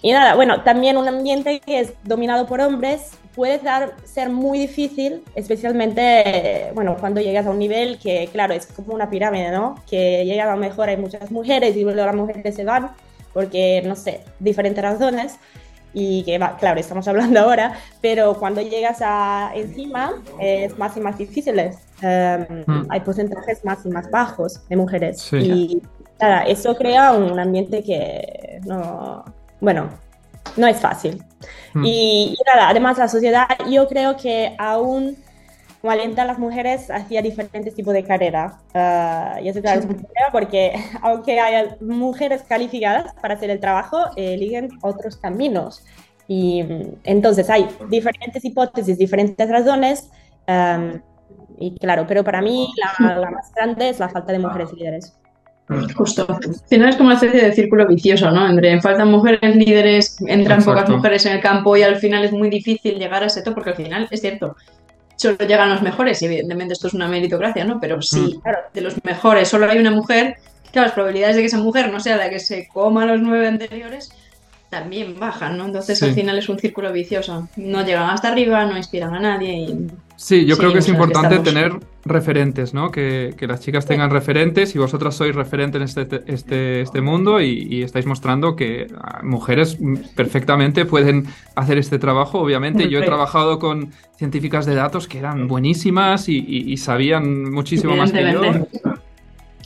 y, 0.00 0.12
nada, 0.12 0.34
bueno, 0.34 0.62
también 0.62 0.96
un 0.96 1.06
ambiente 1.06 1.60
que 1.60 1.80
es 1.80 1.92
dominado 2.04 2.46
por 2.46 2.60
hombres 2.60 3.12
puede 3.34 3.58
dar, 3.58 3.94
ser 4.04 4.30
muy 4.30 4.58
difícil, 4.58 5.22
especialmente, 5.34 6.70
bueno, 6.74 6.96
cuando 6.98 7.20
llegas 7.20 7.46
a 7.46 7.50
un 7.50 7.58
nivel 7.58 7.98
que, 7.98 8.28
claro, 8.32 8.54
es 8.54 8.66
como 8.66 8.94
una 8.94 9.10
pirámide, 9.10 9.50
¿no? 9.50 9.76
Que 9.88 10.24
llegas 10.24 10.48
a 10.48 10.52
lo 10.52 10.56
mejor 10.56 10.88
hay 10.88 10.96
muchas 10.96 11.30
mujeres 11.30 11.76
y 11.76 11.82
luego 11.82 12.04
las 12.04 12.14
mujeres 12.14 12.54
se 12.54 12.64
van 12.64 12.90
porque, 13.32 13.82
no 13.86 13.96
sé, 13.96 14.22
diferentes 14.38 14.82
razones 14.82 15.36
y 15.92 16.22
que, 16.24 16.38
va, 16.38 16.56
claro, 16.56 16.80
estamos 16.80 17.06
hablando 17.08 17.40
ahora, 17.40 17.78
pero 18.00 18.34
cuando 18.34 18.60
llegas 18.60 18.98
a 19.00 19.52
encima 19.54 20.14
es 20.40 20.76
más 20.78 20.96
y 20.96 21.00
más 21.00 21.18
difícil. 21.18 21.54
Um, 22.02 22.62
mm. 22.66 22.86
Hay 22.88 23.00
porcentajes 23.00 23.64
más 23.64 23.84
y 23.84 23.88
más 23.88 24.10
bajos 24.10 24.60
de 24.68 24.76
mujeres. 24.76 25.20
Sí. 25.20 25.36
Y 25.36 25.82
nada, 26.20 26.42
eso 26.42 26.76
crea 26.76 27.12
un 27.12 27.38
ambiente 27.38 27.82
que 27.82 28.60
no, 28.66 29.24
bueno, 29.60 29.88
no 30.56 30.66
es 30.66 30.78
fácil. 30.78 31.22
Mm. 31.74 31.84
Y, 31.84 32.36
y, 32.38 32.42
nada, 32.46 32.68
además 32.68 32.98
la 32.98 33.08
sociedad 33.08 33.46
yo 33.68 33.88
creo 33.88 34.16
que 34.16 34.54
aún 34.58 35.16
alienta 35.88 36.22
a 36.22 36.24
las 36.26 36.38
mujeres 36.38 36.90
hacia 36.90 37.22
diferentes 37.22 37.74
tipos 37.74 37.94
de 37.94 38.04
carrera. 38.04 38.58
Uh, 38.74 39.42
y 39.42 39.48
eso 39.48 39.62
claro, 39.62 39.80
es 39.80 39.86
un 39.86 39.94
problema 39.94 40.28
porque 40.32 40.74
aunque 41.02 41.40
haya 41.40 41.76
mujeres 41.80 42.42
calificadas 42.42 43.14
para 43.14 43.34
hacer 43.34 43.50
el 43.50 43.60
trabajo, 43.60 43.98
eligen 44.16 44.68
otros 44.82 45.16
caminos. 45.16 45.82
Y 46.28 46.64
entonces 47.04 47.50
hay 47.50 47.68
diferentes 47.88 48.44
hipótesis, 48.44 48.98
diferentes 48.98 49.48
razones. 49.48 50.10
Um, 50.46 51.00
y 51.58 51.76
claro, 51.78 52.06
pero 52.06 52.22
para 52.22 52.40
mí 52.40 52.68
la, 52.76 53.16
la, 53.16 53.30
más 53.30 53.52
grande 53.52 53.88
es 53.88 53.98
la 53.98 54.08
falta 54.08 54.32
de 54.32 54.38
mujeres 54.38 54.72
líderes. 54.72 55.19
Justo. 55.94 56.26
Al 56.28 56.54
final 56.68 56.88
es 56.88 56.96
como 56.96 57.08
una 57.08 57.14
especie 57.14 57.42
de 57.42 57.52
círculo 57.52 57.86
vicioso, 57.86 58.30
¿no? 58.30 58.48
Entre 58.48 58.80
faltan 58.80 59.10
mujeres 59.10 59.54
líderes, 59.54 60.16
entran 60.26 60.58
Exacto. 60.58 60.80
pocas 60.82 60.90
mujeres 60.90 61.26
en 61.26 61.32
el 61.34 61.40
campo 61.40 61.76
y 61.76 61.82
al 61.82 61.96
final 61.96 62.24
es 62.24 62.32
muy 62.32 62.50
difícil 62.50 62.98
llegar 62.98 63.22
a 63.22 63.26
ese 63.26 63.42
top 63.42 63.54
porque 63.54 63.70
al 63.70 63.76
final 63.76 64.08
es 64.10 64.20
cierto, 64.20 64.56
solo 65.16 65.36
llegan 65.38 65.70
los 65.70 65.82
mejores 65.82 66.20
y 66.22 66.26
evidentemente 66.26 66.72
esto 66.72 66.88
es 66.88 66.94
una 66.94 67.06
meritocracia, 67.06 67.64
¿no? 67.64 67.78
Pero 67.80 68.02
si 68.02 68.20
mm. 68.20 68.40
claro, 68.40 68.58
de 68.72 68.80
los 68.80 69.04
mejores 69.04 69.48
solo 69.48 69.70
hay 69.70 69.78
una 69.78 69.92
mujer, 69.92 70.36
claro, 70.72 70.86
las 70.86 70.94
probabilidades 70.94 71.36
de 71.36 71.42
que 71.42 71.46
esa 71.46 71.58
mujer 71.58 71.92
no 71.92 72.00
sea 72.00 72.16
la 72.16 72.30
que 72.30 72.40
se 72.40 72.66
coma 72.68 73.06
los 73.06 73.20
nueve 73.20 73.46
anteriores 73.46 74.10
también 74.70 75.18
bajan, 75.18 75.58
¿no? 75.58 75.66
Entonces 75.66 75.98
sí. 75.98 76.06
al 76.06 76.14
final 76.14 76.38
es 76.38 76.48
un 76.48 76.58
círculo 76.58 76.92
vicioso. 76.92 77.48
No 77.56 77.84
llegan 77.84 78.08
hasta 78.08 78.28
arriba, 78.28 78.64
no 78.64 78.76
inspiran 78.76 79.14
a 79.14 79.20
nadie 79.20 79.52
y... 79.52 79.86
Sí, 80.14 80.44
yo 80.44 80.58
creo 80.58 80.70
que 80.70 80.80
es 80.80 80.88
importante 80.88 81.38
que 81.38 81.42
tener 81.42 81.72
referentes, 82.04 82.74
¿no? 82.74 82.90
Que, 82.90 83.34
que, 83.38 83.46
las 83.46 83.60
chicas 83.60 83.86
tengan 83.86 84.10
referentes 84.10 84.74
y 84.74 84.78
vosotras 84.78 85.14
sois 85.14 85.34
referente 85.34 85.78
en 85.78 85.84
este, 85.84 86.06
este, 86.26 86.82
este 86.82 87.00
mundo 87.00 87.40
y, 87.40 87.66
y, 87.70 87.82
estáis 87.82 88.04
mostrando 88.04 88.54
que 88.54 88.86
mujeres 89.22 89.78
perfectamente 90.14 90.84
pueden 90.84 91.26
hacer 91.56 91.78
este 91.78 91.98
trabajo. 91.98 92.38
Obviamente 92.38 92.90
yo 92.90 92.98
he 92.98 93.02
trabajado 93.02 93.58
con 93.58 93.92
científicas 94.18 94.66
de 94.66 94.74
datos 94.74 95.08
que 95.08 95.18
eran 95.18 95.48
buenísimas 95.48 96.28
y, 96.28 96.36
y, 96.36 96.70
y 96.70 96.76
sabían 96.76 97.50
muchísimo 97.50 97.96
más 97.96 98.12
que 98.12 98.30
yo. 98.30 98.42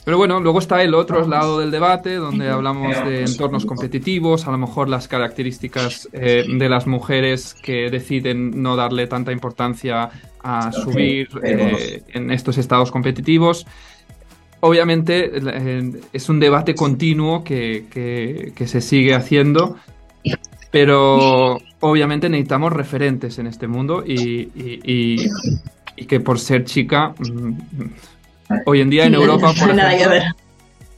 Pero 0.05 0.17
bueno, 0.17 0.39
luego 0.39 0.59
está 0.59 0.83
el 0.83 0.93
otro 0.93 1.27
lado 1.27 1.59
del 1.59 1.71
debate, 1.71 2.13
donde 2.15 2.47
hablamos 2.47 2.95
de 3.05 3.23
entornos 3.23 3.65
competitivos, 3.65 4.47
a 4.47 4.51
lo 4.51 4.59
mejor 4.59 4.87
las 4.87 5.07
características 5.07 6.07
eh, 6.13 6.45
de 6.47 6.69
las 6.69 6.85
mujeres 6.85 7.55
que 7.55 7.89
deciden 7.89 8.61
no 8.61 8.75
darle 8.75 9.07
tanta 9.07 9.31
importancia 9.31 10.11
a 10.43 10.71
subir 10.71 11.27
eh, 11.43 12.03
en 12.13 12.29
estos 12.29 12.59
estados 12.59 12.91
competitivos. 12.91 13.65
Obviamente 14.59 15.31
eh, 15.33 15.91
es 16.13 16.29
un 16.29 16.39
debate 16.39 16.75
continuo 16.75 17.43
que, 17.43 17.87
que, 17.89 18.53
que 18.55 18.67
se 18.67 18.81
sigue 18.81 19.15
haciendo, 19.15 19.75
pero 20.69 21.57
obviamente 21.79 22.29
necesitamos 22.29 22.73
referentes 22.73 23.39
en 23.39 23.47
este 23.47 23.67
mundo 23.67 24.03
y, 24.05 24.51
y, 24.53 24.79
y, 24.83 25.29
y 25.95 26.05
que 26.05 26.19
por 26.19 26.37
ser 26.37 26.63
chica 26.63 27.15
mm, 27.17 27.53
Hoy 28.65 28.81
en 28.81 28.89
día 28.89 29.05
en 29.05 29.15
Europa, 29.15 29.53
por 29.53 29.69
ejemplo, 29.69 29.83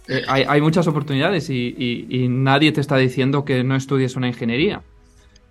eh, 0.10 0.24
hay, 0.28 0.46
hay, 0.48 0.62
muchas 0.62 0.88
oportunidades 0.88 1.50
y, 1.50 1.76
y, 1.78 2.08
y, 2.10 2.30
nadie 2.30 2.72
te 2.72 2.80
está 2.80 2.96
diciendo 2.96 3.44
que 3.44 3.64
no 3.64 3.76
estudies 3.76 4.16
una 4.16 4.28
ingeniería. 4.28 4.82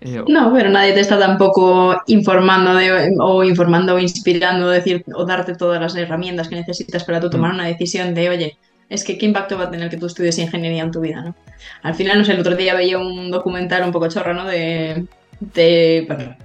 Eh, 0.01 0.23
no, 0.27 0.53
pero 0.53 0.69
nadie 0.69 0.93
te 0.93 0.99
está 0.99 1.17
tampoco 1.17 1.95
informando 2.07 2.75
de, 2.75 3.15
o 3.19 3.43
informando 3.43 3.95
o 3.95 3.99
inspirando 3.99 4.69
decir, 4.69 5.03
o 5.13 5.25
darte 5.25 5.55
todas 5.55 5.81
las 5.81 5.95
herramientas 5.95 6.47
que 6.49 6.55
necesitas 6.55 7.03
para 7.03 7.19
tú 7.19 7.29
tomar 7.29 7.51
mm. 7.51 7.55
una 7.55 7.65
decisión 7.65 8.13
de, 8.13 8.29
oye, 8.29 8.57
es 8.89 9.03
que 9.03 9.17
qué 9.17 9.25
impacto 9.25 9.57
va 9.57 9.65
a 9.65 9.71
tener 9.71 9.89
que 9.89 9.97
tú 9.97 10.05
estudies 10.05 10.37
ingeniería 10.39 10.83
en 10.83 10.91
tu 10.91 11.01
vida, 11.01 11.21
¿no? 11.21 11.35
Al 11.83 11.95
final, 11.95 12.19
no 12.19 12.25
sé, 12.25 12.33
el 12.33 12.39
otro 12.39 12.55
día 12.55 12.75
veía 12.75 12.97
un 12.97 13.31
documental 13.31 13.83
un 13.83 13.91
poco 13.91 14.07
chorro, 14.07 14.33
¿no? 14.33 14.45
De, 14.45 15.05
de 15.39 16.35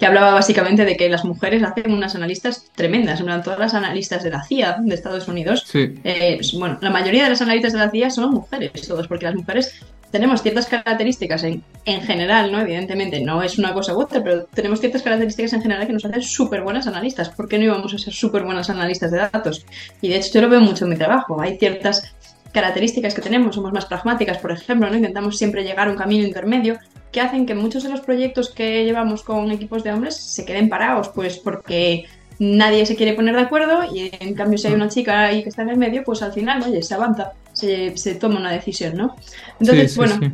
que 0.00 0.06
hablaba 0.06 0.32
básicamente 0.32 0.86
de 0.86 0.96
que 0.96 1.10
las 1.10 1.26
mujeres 1.26 1.62
hacen 1.62 1.92
unas 1.92 2.14
analistas 2.14 2.70
tremendas. 2.74 3.20
En 3.20 3.26
plan, 3.26 3.42
todas 3.42 3.58
las 3.58 3.74
analistas 3.74 4.24
de 4.24 4.30
la 4.30 4.42
CIA 4.42 4.78
de 4.80 4.94
Estados 4.94 5.28
Unidos, 5.28 5.64
sí. 5.66 5.94
eh, 6.04 6.40
bueno, 6.58 6.78
la 6.80 6.88
mayoría 6.88 7.24
de 7.24 7.30
las 7.30 7.42
analistas 7.42 7.74
de 7.74 7.80
la 7.80 7.90
CIA 7.90 8.08
son 8.08 8.30
mujeres, 8.30 8.72
todos, 8.88 9.06
porque 9.06 9.26
las 9.26 9.34
mujeres 9.34 9.78
tenemos 10.10 10.42
ciertas 10.42 10.66
características 10.66 11.44
en, 11.44 11.62
en 11.84 12.00
general, 12.00 12.50
¿no? 12.50 12.60
Evidentemente, 12.60 13.20
no 13.20 13.42
es 13.42 13.58
una 13.58 13.74
cosa 13.74 13.94
u 13.94 14.00
otra, 14.00 14.24
pero 14.24 14.44
tenemos 14.46 14.80
ciertas 14.80 15.02
características 15.02 15.52
en 15.52 15.62
general 15.62 15.86
que 15.86 15.92
nos 15.92 16.04
hacen 16.06 16.22
súper 16.22 16.62
buenas 16.62 16.86
analistas. 16.86 17.28
¿Por 17.28 17.46
qué 17.46 17.58
no 17.58 17.64
íbamos 17.64 17.92
a 17.92 17.98
ser 17.98 18.14
súper 18.14 18.42
buenas 18.42 18.70
analistas 18.70 19.10
de 19.10 19.18
datos? 19.18 19.66
Y 20.00 20.08
de 20.08 20.16
hecho, 20.16 20.32
yo 20.32 20.40
lo 20.40 20.48
veo 20.48 20.60
mucho 20.62 20.84
en 20.84 20.90
mi 20.90 20.96
trabajo. 20.96 21.40
Hay 21.40 21.58
ciertas 21.58 22.14
características 22.52 23.14
que 23.14 23.20
tenemos, 23.20 23.54
somos 23.54 23.72
más 23.72 23.84
pragmáticas, 23.84 24.38
por 24.38 24.50
ejemplo, 24.50 24.88
¿no? 24.88 24.96
Intentamos 24.96 25.36
siempre 25.36 25.62
llegar 25.62 25.88
a 25.88 25.90
un 25.90 25.96
camino 25.98 26.26
intermedio 26.26 26.78
que 27.12 27.20
hacen 27.20 27.46
que 27.46 27.54
muchos 27.54 27.82
de 27.82 27.90
los 27.90 28.00
proyectos 28.00 28.50
que 28.50 28.84
llevamos 28.84 29.22
con 29.22 29.50
equipos 29.50 29.82
de 29.82 29.92
hombres 29.92 30.16
se 30.16 30.44
queden 30.44 30.68
parados, 30.68 31.08
pues 31.08 31.38
porque 31.38 32.06
nadie 32.38 32.86
se 32.86 32.96
quiere 32.96 33.14
poner 33.14 33.34
de 33.34 33.42
acuerdo 33.42 33.84
y 33.92 34.10
en 34.18 34.34
cambio 34.34 34.58
si 34.58 34.68
hay 34.68 34.74
una 34.74 34.88
chica 34.88 35.24
ahí 35.24 35.42
que 35.42 35.48
está 35.48 35.62
en 35.62 35.70
el 35.70 35.76
medio, 35.76 36.02
pues 36.04 36.22
al 36.22 36.32
final, 36.32 36.62
oye, 36.62 36.82
se 36.82 36.94
avanza, 36.94 37.32
se, 37.52 37.96
se 37.96 38.14
toma 38.14 38.38
una 38.38 38.52
decisión, 38.52 38.96
¿no? 38.96 39.16
Entonces, 39.58 39.92
sí, 39.92 39.94
sí, 39.94 39.96
bueno... 39.96 40.18
Sí. 40.20 40.32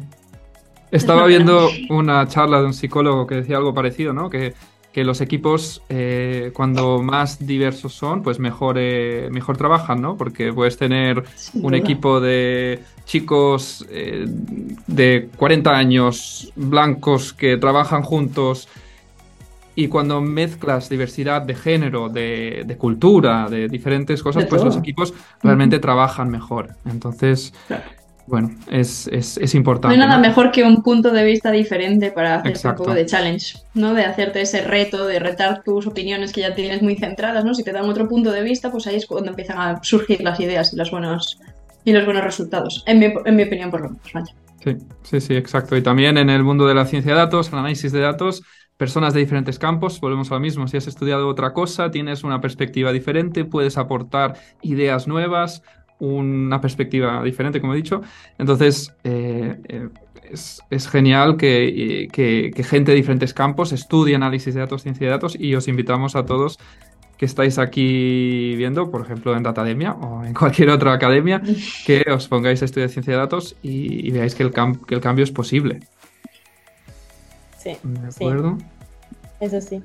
Estaba 0.93 1.27
viendo 1.27 1.69
una 1.91 2.29
charla 2.29 2.61
de 2.61 2.67
un 2.67 2.73
psicólogo 2.73 3.27
que 3.27 3.35
decía 3.35 3.57
algo 3.57 3.75
parecido, 3.75 4.13
¿no? 4.13 4.31
Que, 4.31 4.55
que 4.97 5.05
los 5.05 5.21
equipos, 5.21 5.83
eh, 5.91 6.53
cuando 6.55 7.03
más 7.03 7.47
diversos 7.47 7.93
son, 7.93 8.23
pues 8.23 8.39
mejor, 8.39 8.77
eh, 8.79 9.29
mejor 9.31 9.59
trabajan, 9.59 10.01
¿no? 10.01 10.17
Porque 10.17 10.55
puedes 10.55 10.79
tener 10.79 11.23
un 11.53 11.75
equipo 11.75 12.19
de 12.19 12.83
chicos 13.05 13.85
eh, 13.91 14.25
de 14.87 15.29
40 15.37 15.71
años, 15.71 16.51
blancos, 16.57 17.35
que 17.35 17.59
trabajan 17.59 18.01
juntos. 18.01 18.71
Y 19.75 19.89
cuando 19.89 20.23
mezclas 20.23 20.89
diversidad 20.89 21.43
de 21.43 21.55
género, 21.57 22.09
de, 22.09 22.63
de 22.65 22.77
cultura, 22.79 23.51
de 23.51 23.69
diferentes 23.69 24.23
cosas, 24.23 24.45
de 24.45 24.49
pues 24.49 24.65
los 24.65 24.79
equipos 24.79 25.13
realmente 25.43 25.77
uh 25.77 25.79
-huh. 25.79 25.83
trabajan 25.83 26.31
mejor. 26.31 26.71
Entonces, 26.87 27.53
claro. 27.67 27.85
Bueno, 28.27 28.51
es, 28.71 29.07
es, 29.09 29.37
es, 29.39 29.55
importante. 29.55 29.97
No 29.97 30.03
hay 30.03 30.09
nada 30.09 30.21
¿no? 30.21 30.29
mejor 30.29 30.51
que 30.51 30.65
un 30.65 30.83
punto 30.83 31.13
de 31.13 31.25
vista 31.25 31.51
diferente 31.51 32.11
para 32.11 32.37
hacer 32.37 32.71
un 32.71 32.77
poco 32.77 32.95
de 32.95 33.07
challenge, 33.07 33.59
¿no? 33.75 33.95
De 33.95 34.05
hacerte 34.05 34.41
ese 34.41 34.63
reto, 34.63 35.07
de 35.07 35.19
retar 35.19 35.63
tus 35.63 35.87
opiniones 35.87 36.33
que 36.33 36.41
ya 36.41 36.55
tienes 36.55 36.83
muy 36.83 36.97
centradas, 36.97 37.45
¿no? 37.45 37.55
Si 37.55 37.63
te 37.63 37.73
dan 37.73 37.89
otro 37.89 38.09
punto 38.09 38.33
de 38.33 38.43
vista, 38.43 38.71
pues 38.71 38.87
ahí 38.87 38.97
es 38.97 39.07
cuando 39.07 39.31
empiezan 39.31 39.59
a 39.59 39.83
surgir 39.83 40.21
las 40.23 40.41
ideas 40.41 40.73
y 40.73 40.77
las 40.77 40.91
buenas 40.91 41.39
y 41.85 41.93
los 41.93 42.05
buenos 42.05 42.25
resultados, 42.25 42.83
en 42.87 42.99
mi, 42.99 43.15
en 43.25 43.37
mi 43.37 43.45
opinión 43.45 43.71
por 43.71 43.81
lo 43.81 43.91
menos. 43.91 44.13
Vaya. 44.13 44.35
Sí, 44.65 44.77
sí, 45.05 45.21
sí, 45.21 45.35
exacto. 45.37 45.77
Y 45.77 45.83
también 45.83 46.19
en 46.19 46.29
el 46.29 46.43
mundo 46.43 46.67
de 46.67 46.75
la 46.75 46.87
ciencia 46.87 47.13
de 47.13 47.19
datos, 47.19 47.53
análisis 47.53 47.93
de 47.93 48.01
datos, 48.01 48.43
personas 48.77 49.15
de 49.15 49.21
diferentes 49.21 49.59
campos, 49.59 50.01
volvemos 50.01 50.31
a 50.31 50.35
lo 50.35 50.41
mismo, 50.41 50.67
si 50.67 50.77
has 50.77 50.89
estudiado 50.89 51.29
otra 51.29 51.53
cosa, 51.53 51.91
tienes 51.91 52.25
una 52.25 52.41
perspectiva 52.41 52.93
diferente, 52.93 53.45
puedes 53.45 53.79
aportar 53.79 54.35
ideas 54.63 55.07
nuevas, 55.07 55.63
una 55.99 56.61
perspectiva 56.61 57.23
diferente, 57.23 57.61
como 57.61 57.75
he 57.75 57.77
dicho. 57.77 58.03
Entonces, 58.39 58.95
eh, 59.05 59.57
eh, 59.69 59.89
es, 60.31 60.61
es, 60.71 60.89
genial 60.89 61.37
que, 61.37 62.09
que, 62.13 62.51
que, 62.55 62.63
gente 62.65 62.91
de 62.91 62.97
diferentes 62.97 63.33
campos 63.33 63.73
estudie 63.73 64.15
análisis 64.15 64.55
de 64.55 64.61
datos, 64.61 64.83
ciencia 64.83 65.07
de 65.07 65.13
datos, 65.13 65.37
y 65.39 65.55
os 65.55 65.69
invitamos 65.69 66.17
a 66.17 66.27
todos 66.27 66.59
que 67.17 67.25
estáis 67.25 67.59
aquí 67.59 68.55
viendo, 68.57 68.91
por 68.91 69.01
ejemplo 69.01 69.37
en 69.37 69.43
Datademia 69.43 69.93
o 69.93 70.25
en 70.25 70.35
cualquier 70.35 70.71
otra 70.71 70.93
academia, 70.93 71.41
que 71.87 72.05
os 72.13 72.29
pongáis 72.29 72.63
a 72.63 72.67
estudiar 72.67 72.91
ciencia 72.91 73.15
de 73.15 73.19
datos 73.19 73.57
y, 73.63 74.11
veáis 74.11 74.35
que 74.35 74.43
el, 74.43 74.53
que 74.53 74.95
el, 74.95 75.01
cambio 75.01 75.25
es 75.25 75.31
posible. 75.31 75.81
Sí. 77.59 77.77
¿De 77.83 78.09
acuerdo? 78.09 78.59
Eso 79.41 79.61
sí. 79.61 79.83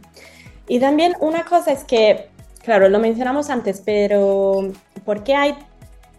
Y 0.67 0.79
también 0.79 1.13
una 1.19 1.43
cosa 1.45 1.71
es 1.71 1.83
que, 1.83 2.27
claro, 2.63 2.89
lo 2.89 2.99
mencionamos 2.99 3.49
antes, 3.49 3.81
pero 3.83 4.71
¿por 5.05 5.23
qué 5.23 5.35
hay 5.35 5.55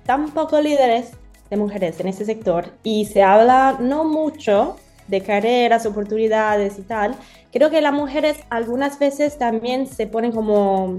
tan 0.04 0.30
pocos 0.30 0.62
líderes 0.62 1.12
de 1.50 1.56
mujeres 1.56 1.98
en 2.00 2.08
este 2.08 2.24
sector? 2.24 2.72
Y 2.82 3.06
se 3.06 3.22
habla 3.22 3.76
no 3.80 4.04
mucho 4.04 4.76
de 5.08 5.20
carreras, 5.20 5.86
oportunidades 5.86 6.78
y 6.78 6.82
tal, 6.82 7.14
creo 7.52 7.70
que 7.70 7.80
las 7.80 7.92
mujeres 7.92 8.38
algunas 8.50 8.98
veces 8.98 9.38
también 9.38 9.86
se 9.86 10.06
ponen 10.06 10.32
como, 10.32 10.96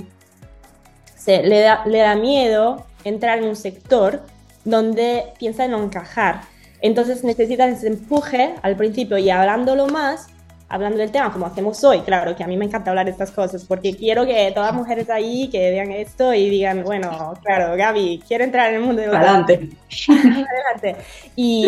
se, 1.15 1.43
le, 1.43 1.61
da, 1.61 1.83
le 1.85 1.99
da 1.99 2.15
miedo 2.15 2.85
entrar 3.03 3.39
en 3.39 3.45
un 3.45 3.55
sector 3.55 4.21
donde 4.65 5.25
piensan 5.39 5.71
no 5.71 5.83
encajar. 5.83 6.41
Entonces 6.81 7.23
necesitan 7.23 7.69
ese 7.69 7.87
empuje 7.87 8.55
al 8.61 8.75
principio 8.75 9.17
y 9.17 9.29
hablándolo 9.29 9.87
más, 9.87 10.27
hablando 10.73 10.97
del 10.97 11.11
tema 11.11 11.31
como 11.31 11.45
hacemos 11.45 11.83
hoy, 11.83 11.99
claro 11.99 12.35
que 12.35 12.43
a 12.43 12.47
mí 12.47 12.57
me 12.57 12.65
encanta 12.65 12.89
hablar 12.89 13.05
de 13.05 13.11
estas 13.11 13.29
cosas 13.29 13.63
porque 13.63 13.95
quiero 13.95 14.25
que 14.25 14.51
todas 14.55 14.71
las 14.71 14.75
mujeres 14.75 15.07
ahí 15.11 15.47
que 15.49 15.69
vean 15.69 15.91
esto 15.91 16.33
y 16.33 16.49
digan, 16.49 16.83
bueno, 16.83 17.35
claro, 17.43 17.77
Gaby, 17.77 18.23
quiero 18.27 18.43
entrar 18.43 18.69
en 18.69 18.75
el 18.77 18.81
mundo 18.81 19.03
de 19.03 19.07
Adelante. 19.07 19.69
Adelante. 20.09 20.95
Y, 21.35 21.67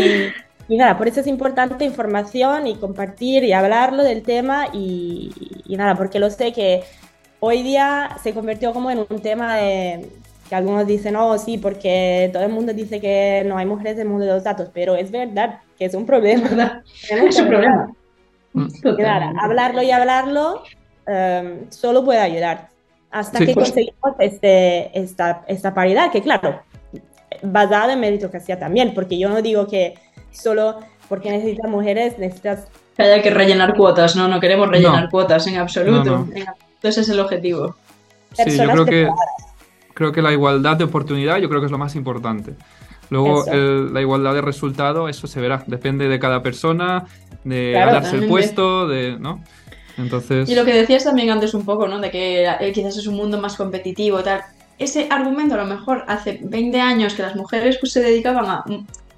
y 0.68 0.78
nada, 0.78 0.98
por 0.98 1.08
eso 1.08 1.20
es 1.20 1.28
importante 1.28 1.86
información 1.86 2.66
y 2.66 2.78
compartir 2.78 3.44
y 3.44 3.54
hablarlo 3.54 4.02
del 4.02 4.24
tema 4.24 4.70
y, 4.74 5.32
nada, 5.68 5.94
porque 5.94 6.18
lo 6.18 6.32
sé 6.32 6.52
que 6.52 6.84
hoy 7.40 7.62
día 7.62 8.18
se 8.24 8.34
convirtió 8.34 8.74
como 8.74 8.90
en 8.90 9.06
un 9.08 9.20
tema 9.22 9.56
de 9.58 10.10
que 10.50 10.56
algunos 10.56 10.88
dicen, 10.88 11.16
oh, 11.16 11.38
sí, 11.38 11.60
porque 11.60 12.32
todo 12.34 12.42
el 12.42 12.52
mundo 12.52 12.74
dice 12.74 13.00
que 13.00 13.44
no 13.46 13.58
hay 13.58 13.68
mujeres 13.68 13.94
en 13.94 14.02
el 14.02 14.08
mundo 14.08 14.26
de 14.26 14.34
los 14.34 14.44
datos, 14.44 14.70
pero 14.74 14.96
es 14.96 15.12
verdad 15.12 15.60
que 15.78 15.86
es 15.86 15.94
un 15.94 16.08
problema. 16.08 16.84
es 17.12 17.40
un 17.40 17.48
problema. 17.48 17.92
Y 17.92 18.05
nada, 18.98 19.34
hablarlo 19.40 19.84
y 19.84 19.92
hablarlo 19.92 20.64
um, 21.08 21.70
solo 21.70 22.04
puede 22.04 22.20
ayudar 22.20 22.70
hasta 23.12 23.40
que 23.40 23.54
pues. 23.54 23.70
conseguimos 23.70 24.12
este, 24.20 25.00
esta, 25.00 25.44
esta 25.48 25.74
paridad, 25.74 26.12
que 26.12 26.22
claro, 26.22 26.62
basada 27.42 27.94
en 27.94 28.02
meritocracia 28.02 28.60
también, 28.60 28.94
porque 28.94 29.18
yo 29.18 29.30
no 29.30 29.42
digo 29.42 29.68
que 29.68 29.96
solo 30.32 30.80
porque 31.08 31.32
necesitas 31.32 31.70
mujeres, 31.70 32.18
necesitas... 32.18 32.68
Que 32.98 33.04
haya 33.04 33.22
que 33.22 33.30
rellenar 33.30 33.76
cuotas, 33.76 34.16
no, 34.18 34.28
no 34.28 34.40
queremos 34.40 34.68
rellenar 34.68 35.10
cuotas 35.10 35.48
en 35.48 35.58
absoluto. 35.58 36.28
Ese 36.82 37.02
es 37.02 37.10
el 37.10 37.20
objetivo. 37.20 37.76
Sí, 38.34 38.58
yo 38.58 38.70
creo 38.70 38.86
que, 38.86 39.10
creo 39.94 40.12
que 40.12 40.22
la 40.22 40.34
igualdad 40.34 40.76
de 40.76 40.84
oportunidad 40.84 41.38
yo 41.38 41.48
creo 41.48 41.62
que 41.62 41.66
es 41.66 41.72
lo 41.72 41.78
más 41.78 41.96
importante. 41.96 42.54
Luego 43.10 43.46
la 43.52 44.02
igualdad 44.02 44.34
de 44.34 44.42
resultado, 44.42 45.08
eso 45.10 45.28
se 45.28 45.40
verá, 45.40 45.64
depende 45.68 46.08
de 46.08 46.20
cada 46.20 46.42
persona, 46.42 47.06
de 47.44 47.72
darse 47.72 48.18
el 48.18 48.28
puesto, 48.28 48.88
de, 48.88 49.18
¿no? 49.20 49.44
Entonces... 49.98 50.50
Y 50.50 50.56
lo 50.56 50.66
que 50.66 50.74
decías 50.74 51.04
también 51.04 51.30
antes 51.30 51.54
un 51.54 51.66
poco, 51.66 51.88
¿no? 51.88 52.00
De 52.00 52.12
que 52.12 52.46
eh, 52.46 52.72
quizás 52.74 52.98
es 52.98 53.08
un 53.08 53.16
mundo 53.16 53.40
más 53.40 53.56
competitivo, 53.56 54.22
tal. 54.24 54.42
Ese 54.78 55.08
argumento 55.10 55.56
a 55.56 55.60
lo 55.60 55.66
mejor 55.66 56.04
hace 56.08 56.40
20 56.44 56.82
años 56.82 57.14
que 57.14 57.22
las 57.22 57.36
mujeres 57.36 57.78
pues 57.80 57.94
se 57.94 58.02
dedicaban 58.02 58.46
a 58.46 58.66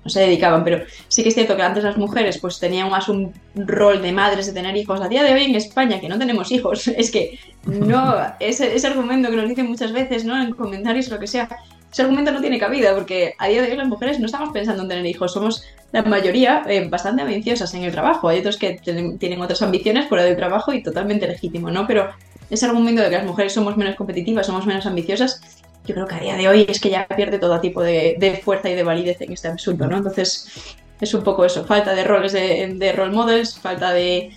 no 0.08 0.12
se 0.12 0.22
dedicaban, 0.22 0.64
pero 0.64 0.86
sí 1.10 1.22
que 1.22 1.30
es 1.30 1.36
cierto 1.36 1.58
que 1.58 1.64
antes 1.64 1.84
las 1.84 1.98
mujeres 1.98 2.38
pues 2.38 2.60
tenían 2.60 2.90
más 2.90 3.10
un 3.10 3.34
rol 3.56 4.02
de 4.02 4.14
madres, 4.14 4.46
de 4.46 4.54
tener 4.54 4.78
hijos. 4.78 5.02
A 5.02 5.10
día 5.10 5.22
de 5.22 5.34
hoy 5.34 5.44
en 5.44 5.56
España, 5.56 6.00
que 6.00 6.08
no 6.08 6.18
tenemos 6.18 6.50
hijos, 6.50 6.88
es 6.98 7.12
que 7.12 7.38
no, 7.66 8.16
ese, 8.40 8.74
ese 8.74 8.88
argumento 8.88 9.30
que 9.30 9.36
nos 9.36 9.50
dicen 9.50 9.68
muchas 9.68 9.92
veces, 9.92 10.24
¿no? 10.24 10.42
En 10.42 10.54
comentarios 10.54 11.10
lo 11.10 11.20
que 11.20 11.28
sea, 11.28 11.50
ese 11.92 12.02
argumento 12.02 12.32
no 12.32 12.42
tiene 12.42 12.60
cabida, 12.60 12.94
porque 12.94 13.34
a 13.38 13.48
día 13.48 13.62
de 13.62 13.72
hoy 13.72 13.78
las 13.78 13.88
mujeres 13.88 14.20
no 14.20 14.26
estamos 14.26 14.50
pensando 14.50 14.84
en 14.84 14.90
tener 14.90 15.06
hijos, 15.06 15.34
somos 15.34 15.64
la 15.92 16.04
mayoría 16.04 16.64
eh, 16.68 16.88
bastante 16.90 17.22
ambiciosas 17.22 17.74
en 17.74 17.84
el 17.84 17.92
trabajo. 17.92 18.28
Hay 18.28 18.40
otros 18.40 18.58
que 18.58 18.74
tienen 18.74 19.42
otras 19.42 19.62
ambiciones 19.62 20.08
fuera 20.08 20.24
del 20.24 20.36
trabajo 20.36 20.74
y 20.74 20.84
totalmente 20.84 21.28
legítimo, 21.28 21.72
¿no? 21.72 21.88
Pero 21.88 22.10
ese 22.50 22.66
argumento 22.66 23.02
de 23.02 23.10
que 23.10 23.18
las 23.18 23.26
mujeres 23.26 23.54
somos 23.54 23.78
menos 23.78 23.96
competitivas, 23.96 24.46
somos 24.46 24.66
menos 24.66 24.86
ambiciosas, 24.86 25.42
yo 25.86 25.96
creo 25.96 26.08
que 26.08 26.16
a 26.16 26.20
día 26.20 26.36
de 26.36 26.48
hoy 26.48 26.66
es 26.68 26.80
que 26.82 26.90
ya 26.90 27.08
pierde 27.08 27.40
todo 27.40 27.60
tipo 27.62 27.82
de, 27.82 28.42
fuerza 28.44 28.70
y 28.70 28.76
de 28.76 28.84
validez 28.84 29.22
en 29.22 29.32
este 29.32 29.48
absurdo, 29.48 29.88
¿no? 29.88 29.98
Entonces, 29.98 30.76
es 31.00 31.14
un 31.14 31.24
poco 31.24 31.46
eso, 31.46 31.64
falta 31.66 31.94
de 31.94 32.04
roles 32.04 32.34
de, 32.34 32.94
role 32.96 33.14
models, 33.14 33.58
falta 33.58 33.94
de, 33.94 34.32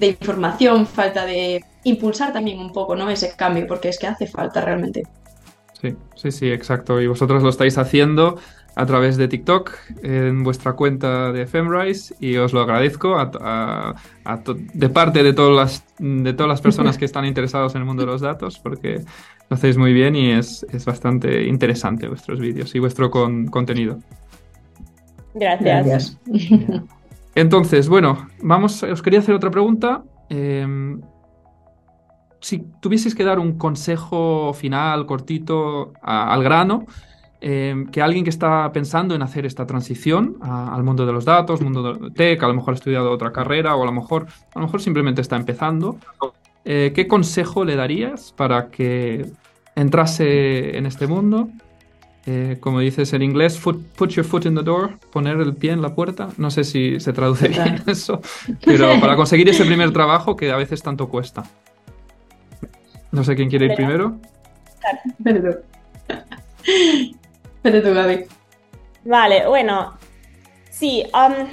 información, 0.00 0.86
falta 0.86 1.24
de 1.24 1.64
impulsar 1.84 2.32
también 2.32 2.58
un 2.58 2.72
poco, 2.72 2.94
¿no? 2.94 3.08
Ese 3.08 3.34
cambio, 3.34 3.66
porque 3.66 3.88
es 3.88 3.98
que 3.98 4.06
hace 4.06 4.26
falta 4.26 4.60
realmente. 4.60 5.04
Sí, 5.82 5.96
sí, 6.14 6.30
sí, 6.30 6.50
exacto. 6.50 7.00
Y 7.00 7.08
vosotros 7.08 7.42
lo 7.42 7.48
estáis 7.48 7.76
haciendo 7.76 8.38
a 8.74 8.86
través 8.86 9.16
de 9.16 9.28
TikTok 9.28 9.70
en 10.02 10.44
vuestra 10.44 10.72
cuenta 10.74 11.32
de 11.32 11.46
Femrise 11.46 12.14
y 12.20 12.36
os 12.36 12.52
lo 12.54 12.60
agradezco 12.62 13.16
de 14.72 14.88
parte 14.88 15.22
de 15.22 15.32
todas, 15.34 15.54
las, 15.54 15.84
de 15.98 16.32
todas 16.32 16.48
las 16.48 16.60
personas 16.62 16.96
que 16.96 17.04
están 17.04 17.26
interesados 17.26 17.74
en 17.74 17.82
el 17.82 17.86
mundo 17.86 18.04
de 18.04 18.12
los 18.12 18.22
datos 18.22 18.58
porque 18.58 19.02
lo 19.50 19.56
hacéis 19.56 19.76
muy 19.76 19.92
bien 19.92 20.16
y 20.16 20.30
es, 20.30 20.64
bastante 20.86 21.44
interesante 21.44 22.08
vuestros 22.08 22.40
vídeos 22.40 22.74
y 22.74 22.78
vuestro 22.78 23.10
contenido. 23.10 23.98
Gracias. 25.34 26.18
Entonces, 27.34 27.88
bueno, 27.88 28.28
vamos, 28.42 28.82
os 28.82 29.02
quería 29.02 29.18
hacer 29.18 29.34
otra 29.34 29.50
pregunta. 29.50 30.02
Em, 30.28 31.00
si 32.42 32.64
tuvieseis 32.80 33.14
que 33.14 33.24
dar 33.24 33.38
un 33.38 33.56
consejo 33.56 34.52
final, 34.52 35.06
cortito, 35.06 35.92
al 36.02 36.42
grano, 36.42 36.86
em, 37.40 37.86
que 37.86 38.02
alguien 38.02 38.24
que 38.24 38.30
está 38.30 38.70
pensando 38.72 39.14
en 39.14 39.22
hacer 39.22 39.46
esta 39.46 39.66
transición 39.66 40.36
al 40.42 40.82
mundo 40.82 41.06
de 41.06 41.12
los 41.12 41.24
datos, 41.24 41.60
mundo 41.62 41.94
de 41.94 42.10
tech, 42.10 42.42
a 42.42 42.48
lo 42.48 42.54
mejor 42.54 42.74
ha 42.74 42.76
estudiado 42.76 43.10
otra 43.10 43.32
carrera 43.32 43.74
o 43.76 43.82
a 43.82 43.86
lo 43.86 43.92
mejor, 43.92 44.26
a 44.54 44.58
lo 44.58 44.66
mejor 44.66 44.82
simplemente 44.82 45.20
está 45.20 45.36
empezando, 45.36 45.98
eh, 46.64 46.92
¿qué 46.94 47.06
consejo 47.06 47.64
le 47.64 47.76
darías 47.76 48.32
para 48.36 48.70
que 48.70 49.32
entrase 49.74 50.76
en 50.76 50.86
este 50.86 51.06
mundo? 51.06 51.48
Eh, 52.24 52.58
como 52.60 52.78
dices 52.78 53.12
en 53.14 53.22
inglés, 53.22 53.58
put 53.58 54.10
your 54.10 54.24
foot 54.24 54.46
in 54.46 54.54
the 54.54 54.62
door, 54.62 54.98
poner 55.10 55.40
el 55.40 55.54
pie 55.54 55.72
en 55.72 55.82
la 55.82 55.94
puerta. 55.94 56.28
No 56.38 56.50
sé 56.50 56.62
si 56.62 57.00
se 57.00 57.12
traduce 57.12 57.48
bien 57.48 57.82
eso, 57.86 58.20
pero 58.64 59.00
para 59.00 59.16
conseguir 59.16 59.48
ese 59.48 59.64
primer 59.64 59.92
trabajo 59.92 60.36
que 60.36 60.50
a 60.52 60.56
veces 60.56 60.82
tanto 60.82 61.08
cuesta. 61.08 61.44
No 63.12 63.22
sé 63.22 63.36
quién 63.36 63.50
quiere 63.50 63.66
ir 63.66 63.74
primero. 63.74 64.18
Vete 65.18 65.40
tú. 65.40 65.58
Vete 67.62 67.80
tú, 67.80 67.94
Gaby. 67.94 68.24
Vale, 69.04 69.46
bueno, 69.46 69.98
sí. 70.70 71.04
Um, 71.14 71.46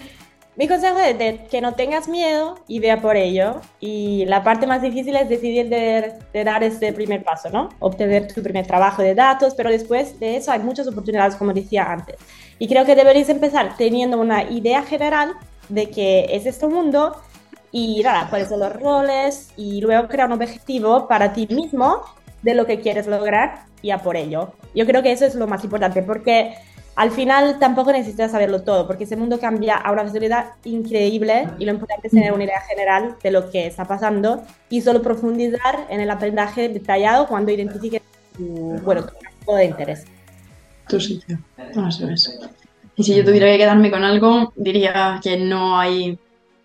mi 0.55 0.67
consejo 0.67 0.99
es 0.99 1.17
de 1.17 1.45
que 1.49 1.61
no 1.61 1.73
tengas 1.73 2.09
miedo 2.09 2.55
y 2.67 2.79
vea 2.79 3.01
por 3.01 3.15
ello. 3.15 3.61
Y 3.79 4.25
la 4.25 4.43
parte 4.43 4.67
más 4.67 4.81
difícil 4.81 5.15
es 5.15 5.29
decidir 5.29 5.69
de, 5.69 6.43
dar 6.43 6.63
ese 6.63 6.91
primer 6.93 7.23
paso, 7.23 7.49
¿no? 7.49 7.69
Obtener 7.79 8.33
tu 8.33 8.41
primer 8.41 8.67
trabajo 8.67 9.01
de 9.01 9.15
datos, 9.15 9.53
pero 9.55 9.69
después 9.69 10.19
de 10.19 10.37
eso 10.37 10.51
hay 10.51 10.59
muchas 10.59 10.87
oportunidades, 10.87 11.35
como 11.35 11.53
decía 11.53 11.91
antes. 11.91 12.17
Y 12.57 12.67
creo 12.67 12.85
que 12.85 12.95
deberías 12.95 13.29
empezar 13.29 13.77
teniendo 13.77 14.19
una 14.19 14.43
idea 14.43 14.81
general 14.83 15.33
de 15.69 15.89
que 15.89 16.25
es 16.29 16.45
este 16.45 16.67
mundo 16.67 17.15
y 17.71 18.01
nada, 18.03 18.27
cuáles 18.29 18.49
son 18.49 18.59
los 18.59 18.73
roles 18.73 19.49
y 19.57 19.81
luego 19.81 20.07
crear 20.07 20.27
un 20.27 20.41
objetivo 20.41 21.07
para 21.07 21.33
ti 21.33 21.47
mismo 21.47 22.01
de 22.41 22.55
lo 22.55 22.65
que 22.65 22.79
quieres 22.79 23.07
lograr 23.07 23.65
y 23.81 23.91
a 23.91 23.99
por 23.99 24.17
ello. 24.17 24.53
Yo 24.73 24.85
creo 24.85 25.03
que 25.03 25.11
eso 25.11 25.25
es 25.25 25.35
lo 25.35 25.47
más 25.47 25.63
importante 25.63 26.01
porque 26.03 26.55
al 26.95 27.11
final 27.11 27.59
tampoco 27.59 27.91
necesitas 27.91 28.31
saberlo 28.31 28.63
todo, 28.63 28.85
porque 28.85 29.05
ese 29.05 29.15
mundo 29.15 29.39
cambia 29.39 29.75
a 29.75 29.91
una 29.91 30.03
velocidad 30.03 30.53
increíble 30.65 31.47
y 31.57 31.65
lo 31.65 31.71
importante 31.71 32.07
es 32.07 32.13
tener 32.13 32.33
una 32.33 32.43
idea 32.43 32.59
general 32.61 33.15
de 33.23 33.31
lo 33.31 33.49
que 33.49 33.67
está 33.67 33.85
pasando 33.85 34.43
y 34.69 34.81
solo 34.81 35.01
profundizar 35.01 35.87
en 35.89 36.01
el 36.01 36.09
aprendizaje 36.09 36.67
detallado 36.67 37.27
cuando 37.27 37.51
identifiques 37.51 38.01
tu, 38.35 38.79
bueno, 38.83 39.05
tu 39.05 39.53
de 39.53 39.65
interés. 39.65 40.05
Tu 40.89 40.99
sitio. 40.99 41.37
Y 42.95 43.03
si 43.03 43.15
yo 43.15 43.23
tuviera 43.23 43.47
que 43.47 43.59
quedarme 43.59 43.89
con 43.89 44.03
algo, 44.03 44.51
diría 44.57 45.21
que 45.23 45.37
no 45.37 45.79
hay 45.79 46.19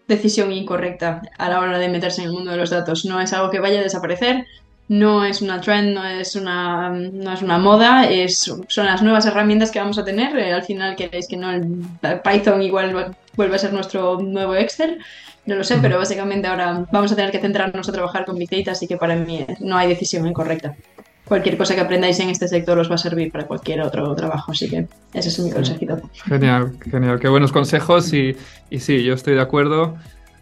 decisión 0.06 0.52
incorrecta 0.52 1.22
a 1.38 1.48
la 1.48 1.60
hora 1.60 1.78
de 1.78 1.88
meterse 1.88 2.22
en 2.22 2.28
el 2.28 2.34
mundo 2.34 2.50
de 2.50 2.56
los 2.56 2.70
datos. 2.70 3.04
No 3.04 3.20
es 3.20 3.32
algo 3.32 3.50
que 3.50 3.60
vaya 3.60 3.80
a 3.80 3.82
desaparecer, 3.82 4.46
no 4.88 5.24
es 5.24 5.40
una 5.40 5.60
trend, 5.60 5.94
no 5.94 6.04
es 6.04 6.36
una, 6.36 6.90
no 6.90 7.32
es 7.32 7.42
una 7.42 7.58
moda, 7.58 8.08
es, 8.08 8.52
son 8.68 8.86
las 8.86 9.02
nuevas 9.02 9.24
herramientas 9.26 9.70
que 9.70 9.78
vamos 9.78 9.98
a 9.98 10.04
tener. 10.04 10.36
Eh, 10.38 10.52
al 10.52 10.64
final 10.64 10.94
queréis 10.96 11.26
que 11.26 11.36
no 11.36 11.50
el 11.50 11.86
Python 12.22 12.62
igual 12.62 13.14
vuelva 13.36 13.56
a 13.56 13.58
ser 13.58 13.72
nuestro 13.72 14.20
nuevo 14.20 14.54
Excel, 14.54 14.98
no 15.46 15.56
lo 15.56 15.64
sé, 15.64 15.78
pero 15.80 15.98
básicamente 15.98 16.48
ahora 16.48 16.86
vamos 16.90 17.12
a 17.12 17.16
tener 17.16 17.30
que 17.30 17.38
centrarnos 17.38 17.88
a 17.88 17.92
trabajar 17.92 18.24
con 18.24 18.38
Big 18.38 18.50
Data, 18.50 18.72
así 18.72 18.86
que 18.86 18.96
para 18.96 19.14
mí 19.16 19.44
no 19.60 19.76
hay 19.76 19.88
decisión 19.88 20.26
incorrecta. 20.26 20.74
Cualquier 21.24 21.56
cosa 21.56 21.74
que 21.74 21.80
aprendáis 21.80 22.20
en 22.20 22.28
este 22.28 22.48
sector 22.48 22.78
os 22.78 22.90
va 22.90 22.96
a 22.96 22.98
servir 22.98 23.32
para 23.32 23.46
cualquier 23.46 23.80
otro 23.80 24.14
trabajo, 24.14 24.52
así 24.52 24.68
que 24.68 24.86
ese 25.14 25.28
es 25.28 25.38
mi 25.38 25.50
consejito. 25.50 26.00
Genial, 26.26 26.72
genial, 26.90 27.18
qué 27.18 27.28
buenos 27.28 27.50
consejos 27.50 28.12
y, 28.12 28.36
y 28.68 28.80
sí, 28.80 29.02
yo 29.02 29.14
estoy 29.14 29.34
de 29.34 29.40
acuerdo. 29.40 29.96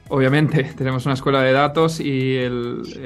Obviamente 0.08 0.64
tenemos 0.76 1.06
una 1.06 1.14
escuela 1.14 1.42
de 1.42 1.52
datos 1.52 2.00
y 2.00 2.38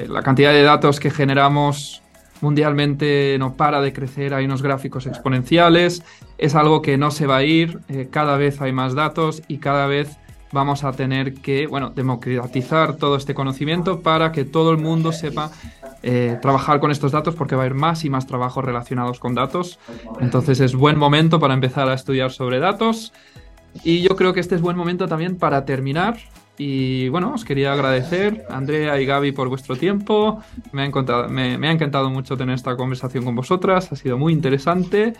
la 0.08 0.22
cantidad 0.22 0.52
de 0.52 0.62
datos 0.62 0.98
que 1.00 1.10
generamos 1.10 2.02
mundialmente 2.40 3.36
no 3.38 3.54
para 3.54 3.80
de 3.80 3.92
crecer, 3.92 4.34
hay 4.34 4.44
unos 4.44 4.62
gráficos 4.62 5.06
exponenciales, 5.06 6.02
es 6.38 6.54
algo 6.54 6.82
que 6.82 6.98
no 6.98 7.10
se 7.10 7.26
va 7.26 7.38
a 7.38 7.42
ir, 7.42 7.80
eh, 7.88 8.08
cada 8.10 8.36
vez 8.36 8.60
hay 8.60 8.72
más 8.72 8.94
datos 8.94 9.42
y 9.48 9.58
cada 9.58 9.86
vez 9.86 10.16
vamos 10.52 10.84
a 10.84 10.92
tener 10.92 11.34
que, 11.34 11.66
bueno, 11.66 11.90
democratizar 11.90 12.96
todo 12.96 13.16
este 13.16 13.34
conocimiento 13.34 14.00
para 14.00 14.32
que 14.32 14.44
todo 14.44 14.70
el 14.70 14.78
mundo 14.78 15.12
sepa 15.12 15.50
eh, 16.08 16.38
trabajar 16.40 16.78
con 16.78 16.92
estos 16.92 17.10
datos 17.10 17.34
porque 17.34 17.56
va 17.56 17.62
a 17.62 17.64
haber 17.64 17.74
más 17.74 18.04
y 18.04 18.10
más 18.10 18.28
trabajos 18.28 18.64
relacionados 18.64 19.18
con 19.18 19.34
datos. 19.34 19.80
Entonces 20.20 20.60
es 20.60 20.76
buen 20.76 20.96
momento 20.96 21.40
para 21.40 21.52
empezar 21.52 21.88
a 21.88 21.94
estudiar 21.94 22.30
sobre 22.30 22.60
datos. 22.60 23.12
Y 23.82 24.02
yo 24.02 24.14
creo 24.14 24.32
que 24.32 24.38
este 24.38 24.54
es 24.54 24.60
buen 24.60 24.76
momento 24.76 25.08
también 25.08 25.36
para 25.36 25.64
terminar. 25.64 26.16
Y 26.58 27.08
bueno, 27.08 27.32
os 27.34 27.44
quería 27.44 27.72
agradecer, 27.72 28.46
Andrea 28.48 29.00
y 29.00 29.04
Gaby, 29.04 29.32
por 29.32 29.48
vuestro 29.48 29.74
tiempo. 29.74 30.40
Me 30.70 30.82
ha, 30.82 30.84
encantado, 30.84 31.28
me, 31.28 31.58
me 31.58 31.66
ha 31.66 31.72
encantado 31.72 32.08
mucho 32.08 32.36
tener 32.36 32.54
esta 32.54 32.76
conversación 32.76 33.24
con 33.24 33.34
vosotras, 33.34 33.90
ha 33.90 33.96
sido 33.96 34.16
muy 34.16 34.32
interesante. 34.32 35.14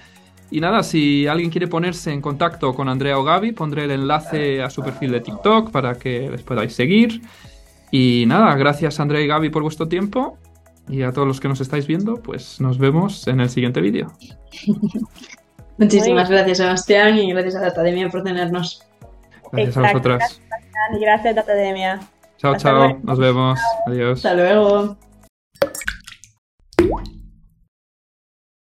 Y 0.53 0.61
nada, 0.61 0.85
si 0.85 1.27
alguien 1.27 1.51
quiere 1.51 1.67
ponerse 1.67 2.13
en 2.13 2.21
contacto 2.21 2.73
con 2.75 2.89
Andrea 2.89 3.19
o 3.19 3.25
Gaby, 3.25 3.51
pondré 3.51 3.87
el 3.87 3.91
enlace 3.91 4.63
a 4.63 4.71
su 4.71 4.85
perfil 4.85 5.11
de 5.11 5.21
TikTok 5.21 5.73
para 5.73 5.99
que 5.99 6.31
les 6.31 6.43
podáis 6.43 6.73
seguir. 6.73 7.23
Y 7.91 8.23
nada, 8.29 8.55
gracias 8.55 9.01
Andrea 9.01 9.21
y 9.21 9.27
Gaby 9.27 9.51
por 9.51 9.63
vuestro 9.63 9.89
tiempo. 9.89 10.39
Y 10.89 11.03
a 11.03 11.13
todos 11.13 11.27
los 11.27 11.41
que 11.41 11.49
nos 11.49 11.61
estáis 11.61 11.87
viendo, 11.87 12.23
pues 12.23 12.61
nos 12.61 12.79
vemos 12.79 13.27
en 13.27 13.41
el 13.41 13.51
siguiente 13.51 13.81
vídeo. 13.81 14.13
Muchísimas 15.79 16.31
gracias, 16.31 16.59
Sebastián, 16.59 17.19
y 17.19 17.31
gracias 17.33 17.57
a 17.57 17.61
Datademia 17.61 18.09
por 18.09 18.23
tenernos. 18.23 18.83
Gracias 19.53 19.77
a 19.77 19.81
vosotras. 19.83 20.41
Gracias, 21.01 21.35
Datademia. 21.35 22.01
Chao, 22.39 22.57
chao. 22.57 22.99
Nos 23.03 23.19
vemos. 23.19 23.59
Adiós. 23.87 24.25
Hasta 24.25 24.35
luego. 24.35 24.97